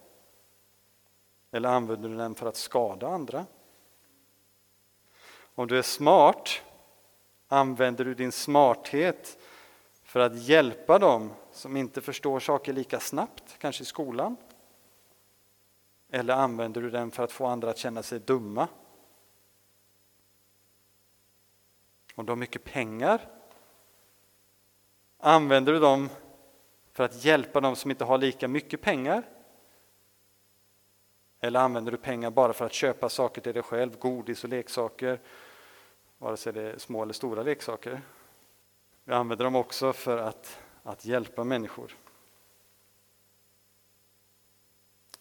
Eller 1.52 1.70
använder 1.70 2.10
du 2.10 2.16
den 2.16 2.36
för 2.36 2.48
att 2.48 2.58
skada 2.58 3.08
andra? 3.08 3.46
Om 5.56 5.68
du 5.68 5.78
är 5.78 5.82
smart, 5.82 6.62
använder 7.48 8.06
du 8.06 8.14
din 8.14 8.32
smarthet 8.32 9.38
för 10.04 10.20
att 10.20 10.36
hjälpa 10.36 11.00
dem 11.00 11.34
som 11.52 11.78
inte 11.78 12.02
förstår 12.02 12.40
saker 12.40 12.74
lika 12.74 13.00
snabbt, 13.00 13.56
kanske 13.60 13.84
i 13.84 13.86
skolan? 13.86 14.38
Eller 16.10 16.34
använder 16.34 16.82
du 16.82 16.90
den 16.90 17.12
för 17.12 17.24
att 17.24 17.32
få 17.32 17.46
andra 17.46 17.70
att 17.70 17.78
känna 17.78 18.04
sig 18.04 18.20
dumma? 18.20 18.68
Om 22.16 22.26
du 22.26 22.32
har 22.32 22.38
mycket 22.38 22.64
pengar, 22.64 23.30
använder 25.18 25.74
du 25.74 25.80
dem 25.80 26.10
för 26.94 27.04
att 27.04 27.26
hjälpa 27.26 27.62
dem 27.62 27.76
som 27.76 27.92
inte 27.92 28.04
har 28.04 28.18
lika 28.18 28.48
mycket 28.48 28.82
pengar? 28.82 29.24
Eller 31.40 31.60
använder 31.60 31.92
du 31.92 31.98
pengar 31.98 32.32
bara 32.32 32.54
för 32.54 32.66
att 32.66 32.74
köpa 32.74 33.10
saker 33.10 33.42
till 33.42 33.54
dig 33.54 33.64
själv, 33.64 34.00
godis 34.00 34.44
och 34.44 34.50
leksaker, 34.50 35.20
vare 36.18 36.38
sig 36.38 36.54
det 36.54 36.62
är 36.62 36.78
små 36.78 37.04
eller 37.04 37.14
stora 37.14 37.44
leksaker? 37.44 38.02
Vi 39.04 39.14
använder 39.14 39.46
dem 39.46 39.56
också 39.56 39.94
för 39.94 40.18
att, 40.18 40.60
att 40.84 41.06
hjälpa 41.06 41.44
människor. 41.44 41.96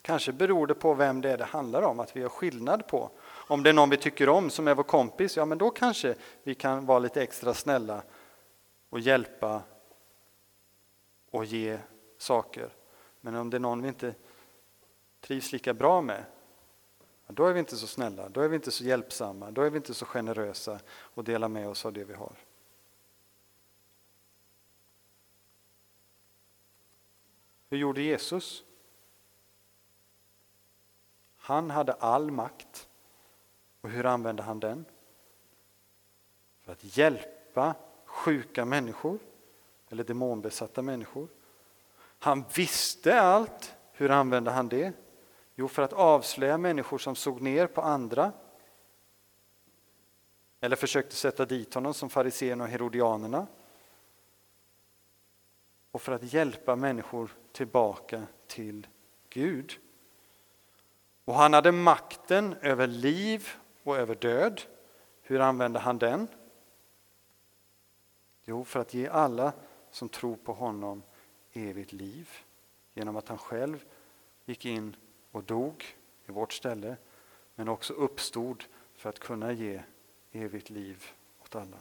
Kanske 0.03 0.33
beror 0.33 0.67
det 0.67 0.75
på 0.75 0.95
vem 0.95 1.21
det 1.21 1.31
är 1.31 1.39
det 1.39 1.45
handlar 1.45 1.83
om, 1.83 2.01
att 2.01 2.17
vi 2.17 2.23
har 2.23 2.29
skillnad 2.29 2.87
på. 2.87 3.11
Om 3.25 3.63
det 3.63 3.71
är 3.71 3.75
någon 3.75 3.91
vi 3.91 3.97
tycker 3.97 4.29
om 4.29 4.51
som 4.51 4.69
är 4.69 4.75
vår 4.75 4.83
kompis, 4.83 5.37
ja 5.37 5.45
men 5.45 5.59
då 5.59 5.71
kanske 5.71 6.15
vi 6.43 6.55
kan 6.55 6.87
vara 6.87 6.99
lite 6.99 7.23
extra 7.23 7.55
snälla 7.55 8.03
och 8.91 9.01
hjälpa 9.01 9.63
och 11.31 11.45
ge 11.45 11.79
saker. 12.19 12.69
Men 13.21 13.35
om 13.35 13.51
det 13.51 13.57
är 13.57 13.61
någon 13.61 13.83
vi 13.83 13.89
inte 13.89 14.15
trivs 15.21 15.53
lika 15.53 15.75
bra 15.75 16.01
med, 16.01 16.25
då 17.27 17.47
är 17.47 17.53
vi 17.53 17.59
inte 17.59 17.77
så 17.77 17.87
snälla, 17.87 18.29
då 18.29 18.41
är 18.41 18.49
vi 18.49 18.57
inte 18.57 18.71
så 18.71 18.85
hjälpsamma, 18.85 19.51
då 19.51 19.63
är 19.63 19.71
vi 19.71 19.77
inte 19.77 19.95
så 19.95 20.07
generösa 20.07 20.81
och 20.89 21.25
delar 21.25 21.49
med 21.49 21.69
oss 21.69 21.87
av 21.87 21.93
det 21.93 22.05
vi 22.05 22.15
har. 22.15 22.33
Hur 27.69 27.79
gjorde 27.79 28.03
Jesus? 28.03 28.65
Han 31.37 31.71
hade 31.71 31.93
all 31.93 32.31
makt. 32.31 32.89
Och 33.81 33.91
hur 33.91 34.07
använde 34.07 34.43
han 34.43 34.61
den? 34.61 34.85
För 36.61 36.73
att 36.73 36.97
hjälpa 36.97 37.75
sjuka 38.05 38.65
människor 38.65 39.19
eller 39.89 40.05
demonbesatta 40.05 40.83
människor. 40.83 41.29
Han 42.19 42.45
visste 42.55 43.21
allt. 43.21 43.75
Hur 43.93 44.11
använde 44.11 44.51
han 44.51 44.69
det? 44.69 44.93
Jo, 45.55 45.69
för 45.69 45.83
att 45.83 45.93
avslöja 45.93 46.59
människor 46.59 46.99
som 46.99 47.17
såg 47.17 47.41
ner 47.41 47.67
på 47.67 47.81
andra 47.81 48.33
eller 50.61 50.77
försökte 50.77 51.15
sätta 51.15 51.45
dit 51.45 51.75
honom 51.75 51.95
som 51.95 52.11
fariséerna 52.11 52.65
och 52.65 52.71
herodianerna 52.71 53.47
och 55.91 56.03
för 56.03 56.13
att 56.13 56.33
hjälpa 56.33 56.77
människor 56.77 57.31
tillbaka 57.53 58.27
till 58.47 58.87
Gud. 59.31 59.79
Och 61.25 61.35
han 61.35 61.53
hade 61.53 61.73
makten 61.73 62.55
över 62.63 62.87
liv 62.87 63.49
och 63.83 63.97
över 63.97 64.15
död. 64.15 64.63
Hur 65.23 65.41
använde 65.41 65.79
han 65.79 65.99
den? 65.99 66.29
Jo, 68.45 68.65
för 68.65 68.81
att 68.81 68.95
ge 68.95 69.09
alla 69.09 69.53
som 69.91 70.09
tror 70.09 70.37
på 70.37 70.53
honom 70.53 71.03
evigt 71.53 71.93
liv 71.93 72.31
genom 72.95 73.17
att 73.17 73.29
han 73.29 73.39
själv 73.39 73.85
gick 74.45 74.65
in 74.67 74.97
och 75.35 75.45
dog 75.45 75.97
i 76.27 76.33
vårt 76.33 76.53
ställe 76.53 76.97
men 77.55 77.69
också 77.69 77.93
uppstod 77.93 78.65
för 78.97 79.09
att 79.09 79.19
kunna 79.19 79.53
ge 79.53 79.83
evigt 80.33 80.71
liv 80.71 81.05
åt 81.43 81.55
alla. 81.55 81.79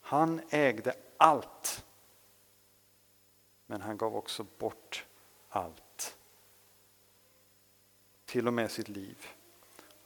Han 0.00 0.40
ägde 0.50 0.94
allt 1.16 1.84
men 3.66 3.80
han 3.80 3.96
gav 3.96 4.16
också 4.16 4.46
bort 4.58 5.06
allt. 5.48 6.16
Till 8.24 8.46
och 8.46 8.54
med 8.54 8.70
sitt 8.70 8.88
liv. 8.88 9.26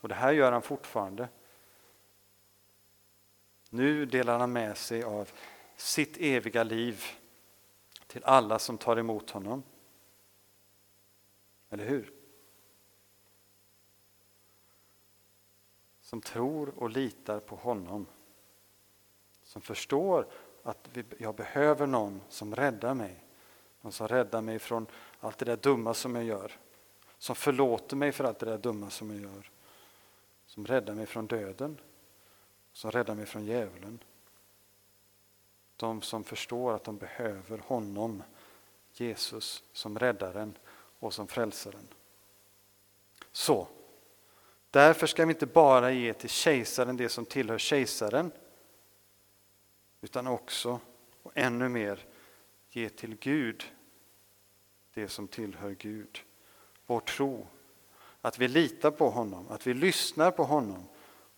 Och 0.01 0.09
det 0.09 0.15
här 0.15 0.33
gör 0.33 0.53
han 0.53 0.63
fortfarande. 0.63 1.29
Nu 3.71 4.07
delar 4.07 4.39
han 4.39 4.53
med 4.53 4.79
sig 4.79 5.03
av 5.03 5.31
sitt 5.77 6.17
eviga 6.17 6.63
liv 6.63 7.05
till 8.07 8.25
alla 8.25 8.59
som 8.59 8.79
tar 8.79 8.97
emot 8.97 9.31
honom. 9.31 9.63
Eller 11.71 11.85
hur? 11.85 12.13
Som 16.01 16.21
tror 16.21 16.73
och 16.77 16.91
litar 16.91 17.41
på 17.41 17.57
honom. 17.57 18.07
Som 19.43 19.63
förstår 19.63 20.27
att 20.63 20.89
jag 21.19 21.35
behöver 21.35 21.87
någon 21.87 22.21
som 22.29 22.57
räddar 22.57 22.95
mig. 22.95 23.25
Någon 23.81 23.93
som 23.93 24.09
räddar 24.09 24.43
mig 24.43 24.59
från 24.59 24.87
allt 25.21 25.39
det 25.39 25.45
där 25.45 25.57
dumma 25.57 25.95
som 25.95 26.15
jag 26.15 26.25
gör. 26.25 26.53
Som 27.19 27.37
förlåter 27.37 27.97
mig 27.97 28.13
för 28.13 28.25
allt 28.25 28.39
det 28.39 28.47
där 28.47 28.59
dumma 28.59 28.91
som 28.91 29.11
jag 29.11 29.21
gör. 29.21 29.51
Som 30.47 30.67
räddar 30.67 30.95
mig 30.95 31.07
från 31.07 31.27
döden. 31.27 31.81
Som 32.73 32.91
räddar 32.91 33.15
mig 33.15 33.27
från 33.27 33.45
djävulen. 33.45 33.99
De 35.77 36.03
som 36.03 36.25
förstår 36.25 36.75
att 36.75 36.85
de 36.85 36.97
behöver 36.99 37.59
honom, 37.59 38.23
Jesus, 38.93 39.65
som 39.73 39.99
räddaren 39.99 40.59
och 40.99 41.15
som 41.15 41.29
frälsaren. 41.29 41.89
Så, 43.33 43.69
därför 44.71 45.07
ska 45.07 45.27
vi 45.27 45.33
inte 45.33 45.47
bara 45.47 45.91
ge 45.91 46.13
till 46.13 46.31
kejsaren 46.31 46.97
det 46.97 47.09
som 47.09 47.27
tillhör 47.27 47.59
kejsaren 47.59 48.33
utan 50.01 50.27
också, 50.27 50.81
och 51.23 51.33
ännu 51.35 51.69
mer, 51.69 52.07
ge 52.71 52.89
till 52.89 53.17
Gud 53.17 53.65
det 54.95 55.09
som 55.09 55.29
tillhör 55.29 55.71
Gud. 55.71 56.19
Vår 56.87 57.01
tro, 57.01 57.47
att 58.21 58.39
vi 58.39 58.49
litar 58.49 58.91
på 58.91 59.11
honom, 59.11 59.49
att 59.49 59.67
vi 59.67 59.75
lyssnar 59.75 60.31
på 60.31 60.45
honom 60.45 60.89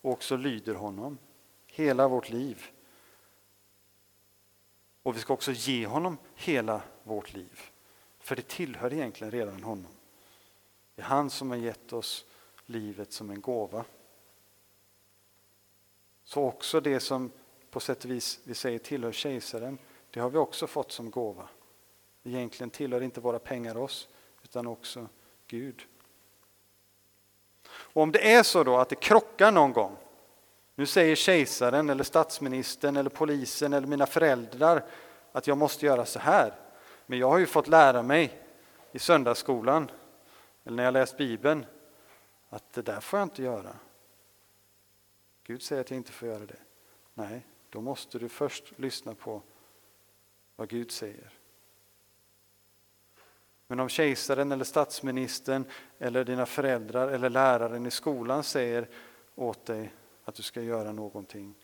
och 0.01 0.13
också 0.13 0.37
lyder 0.37 0.75
honom 0.75 1.19
hela 1.67 2.09
vårt 2.09 2.31
liv. 2.31 2.71
Och 5.03 5.17
vi 5.17 5.21
ska 5.21 5.33
också 5.33 5.53
ge 5.53 5.87
honom 5.87 6.19
hela 6.35 6.83
vårt 7.03 7.33
liv, 7.33 7.70
för 8.31 8.37
det 8.37 8.49
tillhör 8.49 8.93
egentligen 8.93 9.31
redan 9.31 9.63
honom. 9.63 9.93
Det 10.95 11.03
är 11.03 11.07
han 11.07 11.31
som 11.31 11.51
har 11.51 11.57
gett 11.57 11.93
oss 11.93 12.25
livet 12.67 13.13
som 13.13 13.31
en 13.31 13.41
gåva. 13.41 13.85
Så 16.25 16.43
också 16.43 16.81
det 16.81 17.01
som 17.01 17.33
på 17.71 17.81
sätt 17.81 18.05
och 18.05 18.11
vis 18.11 18.41
vi 18.45 18.55
säger 18.55 18.79
tillhör 18.79 19.13
kejsaren, 19.13 19.79
det 20.11 20.21
har 20.21 20.31
vi 20.31 20.39
också 20.39 20.67
fått 20.67 20.93
som 20.93 21.11
gåva. 21.11 21.49
Egentligen 22.23 22.71
tillhör 22.71 23.01
inte 23.01 23.21
våra 23.21 23.39
pengar 23.39 23.77
oss, 23.77 24.09
utan 24.43 24.67
också 24.67 25.09
Gud. 25.47 25.83
Och 27.67 28.03
om 28.03 28.13
det 28.13 28.33
är 28.35 28.43
så 28.43 28.65
då 28.65 28.77
att 28.77 28.89
det 28.89 28.97
krockar 28.97 29.53
någon 29.53 29.73
gång, 29.73 29.97
nu 30.75 30.87
säger 30.87 31.17
kejsaren 31.17 31.91
eller 31.91 32.05
statsministern 32.05 32.97
eller 32.97 33.11
polisen 33.11 33.73
eller 33.73 33.87
mina 33.87 34.07
föräldrar 34.07 34.85
att 35.33 35.47
jag 35.47 35.59
måste 35.59 35.87
göra 35.87 36.07
så 36.07 36.19
här. 36.19 36.70
Men 37.11 37.19
jag 37.19 37.31
har 37.31 37.39
ju 37.39 37.47
fått 37.47 37.69
lära 37.69 38.03
mig 38.03 38.43
i 38.93 38.99
söndagsskolan, 38.99 39.91
eller 40.65 40.77
när 40.77 40.85
jag 40.85 40.93
läst 40.93 41.17
Bibeln, 41.17 41.67
att 42.49 42.73
det 42.73 42.83
där 42.83 43.01
får 43.01 43.19
jag 43.19 43.27
inte 43.27 43.43
göra. 43.43 43.77
Gud 45.45 45.63
säger 45.63 45.81
att 45.81 45.91
jag 45.91 45.97
inte 45.97 46.13
får 46.13 46.29
göra 46.29 46.47
det. 46.47 46.59
Nej, 47.15 47.47
då 47.71 47.81
måste 47.81 48.19
du 48.19 48.29
först 48.29 48.79
lyssna 48.79 49.15
på 49.15 49.43
vad 50.57 50.69
Gud 50.69 50.91
säger. 50.91 51.33
Men 53.67 53.81
om 53.81 53.89
kejsaren 53.89 54.53
eller 54.53 54.65
statsministern 54.65 55.65
eller 55.99 56.25
dina 56.25 56.47
föräldrar 56.47 57.09
eller 57.09 57.31
läraren 57.31 57.87
i 57.87 57.91
skolan 57.91 58.45
säger 58.45 58.89
åt 59.35 59.67
dig 59.67 59.95
att 60.25 60.35
du 60.35 60.43
ska 60.43 60.63
göra 60.63 60.93
någonting 60.93 61.55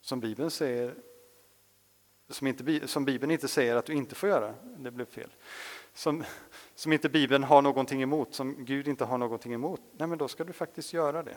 som 0.00 0.20
Bibeln 0.20 0.50
säger 0.50 0.94
som, 2.28 2.46
inte, 2.46 2.88
som 2.88 3.04
Bibeln 3.04 3.32
inte 3.32 3.48
säger 3.48 3.76
att 3.76 3.86
du 3.86 3.92
inte 3.92 4.14
får 4.14 4.28
göra, 4.28 4.54
det 4.76 4.90
blev 4.90 5.06
fel. 5.06 5.30
Som, 5.94 6.24
som 6.74 6.92
inte 6.92 7.08
Bibeln 7.08 7.44
har 7.44 7.62
någonting 7.62 8.02
emot, 8.02 8.34
som 8.34 8.64
Gud 8.64 8.88
inte 8.88 9.04
har 9.04 9.18
någonting 9.18 9.52
emot, 9.52 9.80
nej 9.92 10.08
men 10.08 10.18
då 10.18 10.28
ska 10.28 10.44
du 10.44 10.52
faktiskt 10.52 10.92
göra 10.92 11.22
det. 11.22 11.36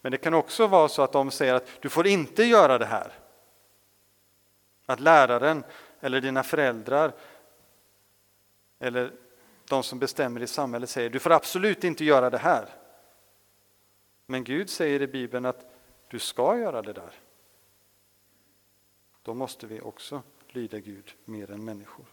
Men 0.00 0.12
det 0.12 0.18
kan 0.18 0.34
också 0.34 0.66
vara 0.66 0.88
så 0.88 1.02
att 1.02 1.12
de 1.12 1.30
säger 1.30 1.54
att 1.54 1.68
du 1.80 1.88
får 1.88 2.06
inte 2.06 2.44
göra 2.44 2.78
det 2.78 2.86
här. 2.86 3.12
Att 4.86 5.00
läraren 5.00 5.64
eller 6.00 6.20
dina 6.20 6.42
föräldrar 6.42 7.12
eller 8.78 9.12
de 9.68 9.82
som 9.82 9.98
bestämmer 9.98 10.42
i 10.42 10.46
samhället 10.46 10.90
säger 10.90 11.10
du 11.10 11.18
får 11.18 11.30
absolut 11.30 11.84
inte 11.84 12.04
göra 12.04 12.30
det 12.30 12.38
här. 12.38 12.68
Men 14.26 14.44
Gud 14.44 14.70
säger 14.70 15.02
i 15.02 15.06
Bibeln 15.06 15.44
att 15.44 15.66
du 16.08 16.18
ska 16.18 16.58
göra 16.58 16.82
det 16.82 16.92
där. 16.92 17.23
Då 19.24 19.34
måste 19.34 19.66
vi 19.66 19.80
också 19.80 20.22
lyda 20.48 20.80
Gud 20.80 21.14
mer 21.24 21.50
än 21.50 21.64
människor. 21.64 22.06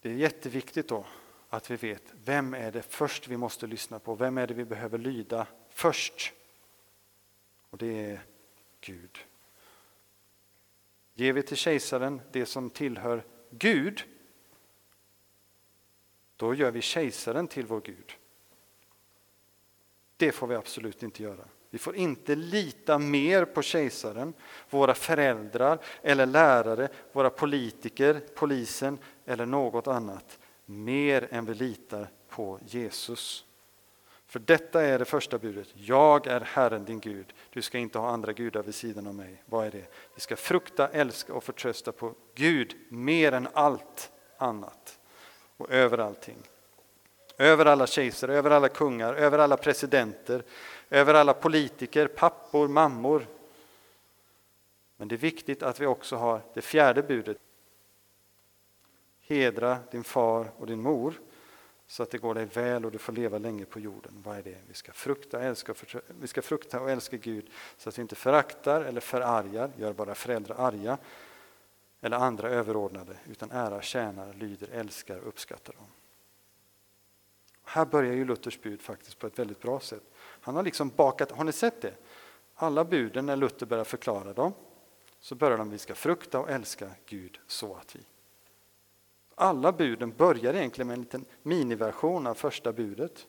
Det 0.00 0.10
är 0.10 0.14
jätteviktigt 0.14 0.88
då 0.88 1.06
att 1.48 1.70
vi 1.70 1.76
vet 1.76 2.02
vem 2.24 2.54
är 2.54 2.72
det 2.72 2.82
först 2.82 3.28
vi 3.28 3.36
måste 3.36 3.66
lyssna 3.66 3.98
på, 3.98 4.14
vem 4.14 4.38
är 4.38 4.46
det 4.46 4.54
vi 4.54 4.64
behöver 4.64 4.98
lyda 4.98 5.46
först? 5.70 6.32
Och 7.70 7.78
det 7.78 8.10
är 8.10 8.24
Gud. 8.80 9.18
Ger 11.14 11.32
vi 11.32 11.42
till 11.42 11.56
kejsaren 11.56 12.20
det 12.32 12.46
som 12.46 12.70
tillhör 12.70 13.24
Gud, 13.50 14.04
då 16.36 16.54
gör 16.54 16.70
vi 16.70 16.80
kejsaren 16.80 17.48
till 17.48 17.66
vår 17.66 17.80
Gud. 17.80 18.16
Det 20.16 20.32
får 20.32 20.46
vi 20.46 20.54
absolut 20.54 21.02
inte 21.02 21.22
göra. 21.22 21.48
Vi 21.74 21.78
får 21.78 21.96
inte 21.96 22.34
lita 22.34 22.98
mer 22.98 23.44
på 23.44 23.62
kejsaren, 23.62 24.34
våra 24.70 24.94
föräldrar 24.94 25.78
eller 26.02 26.26
lärare, 26.26 26.88
våra 27.12 27.30
politiker, 27.30 28.20
polisen 28.34 28.98
eller 29.26 29.46
något 29.46 29.86
annat 29.86 30.38
mer 30.66 31.28
än 31.30 31.44
vi 31.44 31.54
litar 31.54 32.08
på 32.28 32.58
Jesus. 32.66 33.44
För 34.26 34.38
detta 34.38 34.82
är 34.82 34.98
det 34.98 35.04
första 35.04 35.38
budet. 35.38 35.68
Jag 35.74 36.26
är 36.26 36.40
Herren 36.40 36.84
din 36.84 37.00
Gud. 37.00 37.34
Du 37.50 37.62
ska 37.62 37.78
inte 37.78 37.98
ha 37.98 38.08
andra 38.08 38.32
gudar 38.32 38.62
vid 38.62 38.74
sidan 38.74 39.06
av 39.06 39.14
mig. 39.14 39.42
Vad 39.46 39.66
är 39.66 39.70
det? 39.70 39.86
Vi 40.14 40.20
ska 40.20 40.36
frukta, 40.36 40.88
älska 40.88 41.34
och 41.34 41.44
förtrösta 41.44 41.92
på 41.92 42.14
Gud 42.34 42.76
mer 42.88 43.32
än 43.32 43.48
allt 43.52 44.12
annat 44.38 44.98
och 45.56 45.70
över 45.70 45.98
allting. 45.98 46.38
Över 47.38 47.66
alla 47.66 47.86
kejsare, 47.86 48.34
över 48.34 48.50
alla 48.50 48.68
kungar, 48.68 49.14
över 49.14 49.38
alla 49.38 49.56
presidenter, 49.56 50.42
över 50.94 51.14
alla 51.14 51.34
politiker, 51.34 52.06
pappor, 52.06 52.68
mammor. 52.68 53.26
Men 54.96 55.08
det 55.08 55.14
är 55.14 55.18
viktigt 55.18 55.62
att 55.62 55.80
vi 55.80 55.86
också 55.86 56.16
har 56.16 56.40
det 56.54 56.62
fjärde 56.62 57.02
budet. 57.02 57.36
Hedra 59.20 59.78
din 59.90 60.04
far 60.04 60.52
och 60.56 60.66
din 60.66 60.80
mor 60.80 61.20
så 61.86 62.02
att 62.02 62.10
det 62.10 62.18
går 62.18 62.34
dig 62.34 62.44
väl 62.44 62.84
och 62.84 62.92
du 62.92 62.98
får 62.98 63.12
leva 63.12 63.38
länge 63.38 63.64
på 63.64 63.80
jorden. 63.80 64.22
Vad 64.24 64.38
är 64.38 64.42
det? 64.42 64.58
Vi 64.68 64.74
ska 64.74 64.92
frukta, 64.92 65.40
älska, 65.42 65.74
vi 66.20 66.26
ska 66.26 66.42
frukta 66.42 66.80
och 66.80 66.90
älska 66.90 67.16
Gud 67.16 67.50
så 67.76 67.88
att 67.88 67.98
vi 67.98 68.02
inte 68.02 68.14
föraktar 68.14 68.80
eller 68.80 69.00
förargar, 69.00 69.70
gör 69.76 69.92
bara 69.92 70.14
föräldrar 70.14 70.56
arga 70.58 70.98
eller 72.00 72.16
andra 72.16 72.50
överordnade, 72.50 73.16
utan 73.30 73.50
ära, 73.50 73.82
tjänar, 73.82 74.32
lyder, 74.32 74.68
älskar 74.72 75.18
och 75.18 75.28
uppskattar 75.28 75.72
dem. 75.72 75.86
Här 77.64 77.84
börjar 77.84 78.12
ju 78.12 78.24
Luthers 78.24 78.60
bud 78.60 78.82
faktiskt 78.82 79.18
på 79.18 79.26
ett 79.26 79.38
väldigt 79.38 79.60
bra 79.60 79.80
sätt. 79.80 80.02
Han 80.16 80.56
har 80.56 80.62
liksom 80.62 80.88
bakat, 80.88 81.30
har 81.30 81.44
ni 81.44 81.52
sett 81.52 81.80
det? 81.80 81.94
Alla 82.54 82.84
buden, 82.84 83.26
när 83.26 83.36
Luther 83.36 83.66
börjar 83.66 83.84
förklara 83.84 84.32
dem, 84.32 84.52
så 85.20 85.34
börjar 85.34 85.58
de 85.58 85.70
vi 85.70 85.78
ska 85.78 85.94
frukta 85.94 86.40
och 86.40 86.50
älska 86.50 86.90
Gud 87.06 87.40
så 87.46 87.74
att 87.74 87.96
vi. 87.96 88.00
Alla 89.34 89.72
buden 89.72 90.10
börjar 90.16 90.54
egentligen 90.54 90.86
med 90.86 90.94
en 90.94 91.00
liten 91.00 91.24
miniversion 91.42 92.26
av 92.26 92.34
första 92.34 92.72
budet. 92.72 93.26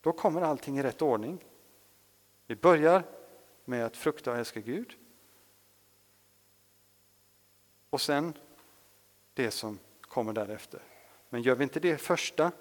Då 0.00 0.12
kommer 0.12 0.42
allting 0.42 0.78
i 0.78 0.82
rätt 0.82 1.02
ordning. 1.02 1.44
Vi 2.46 2.56
börjar 2.56 3.04
med 3.64 3.86
att 3.86 3.96
frukta 3.96 4.30
och 4.30 4.36
älska 4.36 4.60
Gud. 4.60 4.94
Och 7.90 8.00
sen 8.00 8.34
det 9.34 9.50
som 9.50 9.78
kommer 10.00 10.32
därefter. 10.32 10.82
Men 11.30 11.42
gör 11.42 11.54
vi 11.54 11.64
inte 11.64 11.80
det 11.80 11.98
första, 11.98 12.52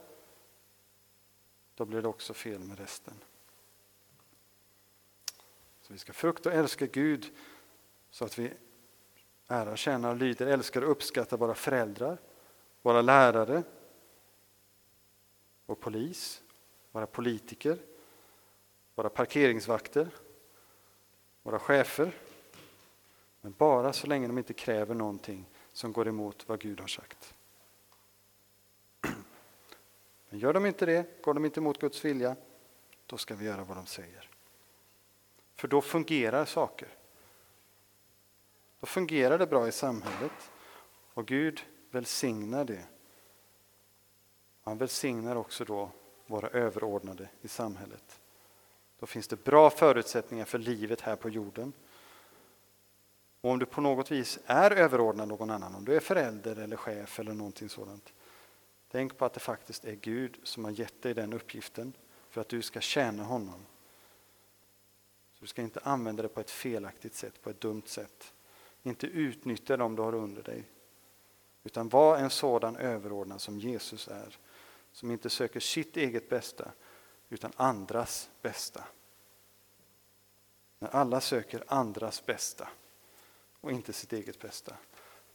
då 1.75 1.85
blir 1.85 2.01
det 2.01 2.07
också 2.07 2.33
fel 2.33 2.59
med 2.59 2.79
resten. 2.79 3.13
Så 5.81 5.93
vi 5.93 5.99
ska 5.99 6.13
frukta 6.13 6.49
och 6.49 6.55
älska 6.55 6.85
Gud 6.85 7.31
så 8.09 8.25
att 8.25 8.39
vi 8.39 8.53
ärar, 9.47 9.75
tjänar, 9.75 10.15
lyder, 10.15 10.47
älskar 10.47 10.81
och 10.81 10.91
uppskattar 10.91 11.37
våra 11.37 11.55
föräldrar, 11.55 12.17
våra 12.81 13.01
lärare, 13.01 13.63
vår 15.65 15.75
polis, 15.75 16.43
våra 16.91 17.07
politiker, 17.07 17.77
våra 18.95 19.09
parkeringsvakter, 19.09 20.09
våra 21.43 21.59
chefer. 21.59 22.11
Men 23.41 23.51
bara 23.57 23.93
så 23.93 24.07
länge 24.07 24.27
de 24.27 24.37
inte 24.37 24.53
kräver 24.53 24.95
någonting 24.95 25.49
som 25.73 25.93
går 25.93 26.07
emot 26.07 26.47
vad 26.47 26.59
Gud 26.59 26.79
har 26.79 26.87
sagt. 26.87 27.35
Men 30.29 30.39
gör 30.39 30.53
de 30.53 30.65
inte 30.65 30.85
det, 30.85 31.21
går 31.21 31.33
de 31.33 31.45
inte 31.45 31.59
emot 31.59 31.79
Guds 31.79 32.05
vilja, 32.05 32.35
då 33.05 33.17
ska 33.17 33.35
vi 33.35 33.45
göra 33.45 33.63
vad 33.63 33.77
de 33.77 33.85
säger. 33.85 34.29
För 35.55 35.67
då 35.67 35.81
fungerar 35.81 36.45
saker. 36.45 36.89
Då 38.79 38.87
fungerar 38.87 39.37
det 39.37 39.47
bra 39.47 39.67
i 39.67 39.71
samhället 39.71 40.51
och 41.13 41.27
Gud 41.27 41.61
välsignar 41.91 42.65
det. 42.65 42.83
Han 44.61 44.77
välsignar 44.77 45.35
också 45.35 45.65
då 45.65 45.89
våra 46.27 46.47
överordnade 46.47 47.29
i 47.41 47.47
samhället. 47.47 48.19
Då 48.99 49.05
finns 49.05 49.27
det 49.27 49.43
bra 49.43 49.69
förutsättningar 49.69 50.45
för 50.45 50.59
livet 50.59 51.01
här 51.01 51.15
på 51.15 51.29
jorden. 51.29 51.73
Och 53.41 53.51
om 53.51 53.59
du 53.59 53.65
på 53.65 53.81
något 53.81 54.11
vis 54.11 54.39
är 54.45 54.71
överordnad 54.71 55.27
någon 55.27 55.49
annan, 55.49 55.75
om 55.75 55.85
du 55.85 55.95
är 55.95 55.99
förälder 55.99 56.55
eller 56.55 56.75
chef 56.75 57.19
eller 57.19 57.33
någonting 57.33 57.69
sådant, 57.69 58.13
Tänk 58.91 59.17
på 59.17 59.25
att 59.25 59.33
det 59.33 59.39
faktiskt 59.39 59.85
är 59.85 59.95
Gud 59.95 60.39
som 60.43 60.63
har 60.65 60.71
gett 60.71 61.01
dig 61.01 61.13
den 61.13 61.33
uppgiften 61.33 61.93
för 62.29 62.41
att 62.41 62.49
du 62.49 62.61
ska 62.61 62.81
tjäna 62.81 63.23
honom. 63.23 63.65
Så 65.33 65.39
du 65.39 65.47
ska 65.47 65.61
inte 65.61 65.79
använda 65.83 66.23
det 66.23 66.29
på 66.29 66.39
ett 66.39 66.51
felaktigt 66.51 67.15
sätt, 67.15 67.41
på 67.41 67.49
ett 67.49 67.61
dumt 67.61 67.83
sätt. 67.85 68.33
Inte 68.83 69.07
utnyttja 69.07 69.77
dem 69.77 69.95
du 69.95 70.01
har 70.01 70.15
under 70.15 70.43
dig. 70.43 70.63
Utan 71.63 71.89
var 71.89 72.17
en 72.17 72.29
sådan 72.29 72.75
överordnad 72.75 73.41
som 73.41 73.59
Jesus 73.59 74.07
är. 74.07 74.37
Som 74.91 75.11
inte 75.11 75.29
söker 75.29 75.59
sitt 75.59 75.97
eget 75.97 76.29
bästa, 76.29 76.71
utan 77.29 77.51
andras 77.55 78.29
bästa. 78.41 78.83
När 80.79 80.89
alla 80.89 81.21
söker 81.21 81.63
andras 81.67 82.25
bästa 82.25 82.69
och 83.61 83.71
inte 83.71 83.93
sitt 83.93 84.13
eget 84.13 84.39
bästa, 84.39 84.75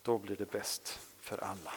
då 0.02 0.18
blir 0.18 0.36
det 0.36 0.50
bäst 0.50 1.00
för 1.20 1.38
alla. 1.38 1.72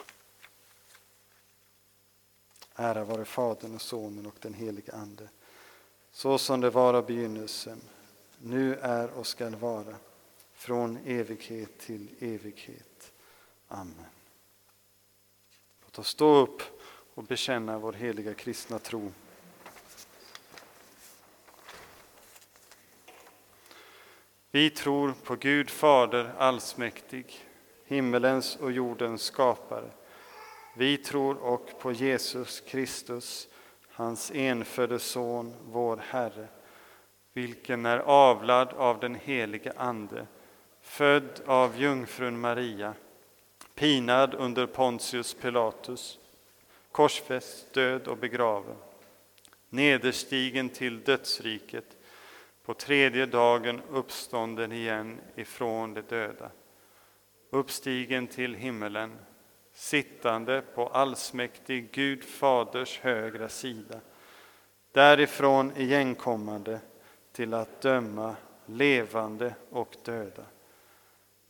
Ära 2.80 3.04
vare 3.04 3.24
Fadern 3.24 3.74
och 3.74 3.82
Sonen 3.82 4.26
och 4.26 4.36
den 4.40 4.54
helige 4.54 4.92
Ande, 4.92 5.28
så 6.10 6.38
som 6.38 6.60
det 6.60 6.70
var 6.70 6.94
av 6.94 7.06
begynnelsen, 7.06 7.80
nu 8.38 8.74
är 8.74 9.10
och 9.10 9.26
skall 9.26 9.54
vara, 9.54 9.96
från 10.52 10.98
evighet 11.04 11.78
till 11.78 12.08
evighet. 12.18 13.12
Amen. 13.68 14.06
Låt 15.84 15.98
oss 15.98 16.08
stå 16.08 16.36
upp 16.36 16.62
och 17.14 17.24
bekänna 17.24 17.78
vår 17.78 17.92
heliga 17.92 18.34
kristna 18.34 18.78
tro. 18.78 19.12
Vi 24.50 24.70
tror 24.70 25.14
på 25.24 25.36
Gud 25.36 25.70
Fader 25.70 26.34
allsmäktig, 26.38 27.46
himmelens 27.84 28.56
och 28.56 28.72
jordens 28.72 29.22
skapare. 29.22 29.90
Vi 30.78 30.96
tror 30.96 31.36
och 31.36 31.78
på 31.80 31.92
Jesus 31.92 32.60
Kristus, 32.60 33.48
hans 33.90 34.30
enfödde 34.34 34.98
Son, 34.98 35.54
vår 35.64 35.96
Herre, 35.96 36.48
vilken 37.32 37.86
är 37.86 37.98
avlad 37.98 38.68
av 38.68 39.00
den 39.00 39.14
helige 39.14 39.72
Ande, 39.76 40.26
född 40.80 41.40
av 41.46 41.80
jungfrun 41.80 42.40
Maria, 42.40 42.94
pinad 43.74 44.34
under 44.34 44.66
Pontius 44.66 45.34
Pilatus, 45.34 46.18
korsfäst, 46.92 47.72
död 47.72 48.08
och 48.08 48.18
begraven, 48.18 48.76
nederstigen 49.68 50.68
till 50.68 51.00
dödsriket, 51.00 51.96
på 52.64 52.74
tredje 52.74 53.26
dagen 53.26 53.80
uppstånden 53.90 54.72
igen 54.72 55.20
ifrån 55.36 55.94
de 55.94 56.00
döda, 56.02 56.50
uppstigen 57.50 58.26
till 58.26 58.54
himmelen, 58.54 59.18
sittande 59.78 60.62
på 60.74 60.86
allsmäktig 60.86 61.92
Gud 61.92 62.24
Faders 62.24 62.98
högra 62.98 63.48
sida, 63.48 64.00
därifrån 64.92 65.72
igenkommande 65.76 66.80
till 67.32 67.54
att 67.54 67.80
döma 67.80 68.36
levande 68.66 69.54
och 69.70 69.96
döda. 70.04 70.44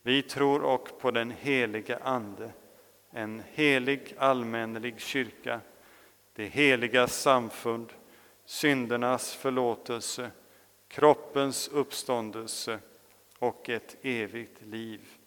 Vi 0.01 0.21
tror 0.21 0.63
och 0.63 0.99
på 0.99 1.11
den 1.11 1.31
helige 1.31 1.97
Ande, 1.97 2.51
en 3.11 3.43
helig 3.53 4.15
allmännelig 4.17 4.99
kyrka, 4.99 5.61
det 6.33 6.45
heliga 6.45 7.07
samfund, 7.07 7.93
syndernas 8.45 9.33
förlåtelse, 9.33 10.31
kroppens 10.87 11.67
uppståndelse 11.67 12.79
och 13.39 13.69
ett 13.69 13.97
evigt 14.01 14.61
liv. 14.61 15.18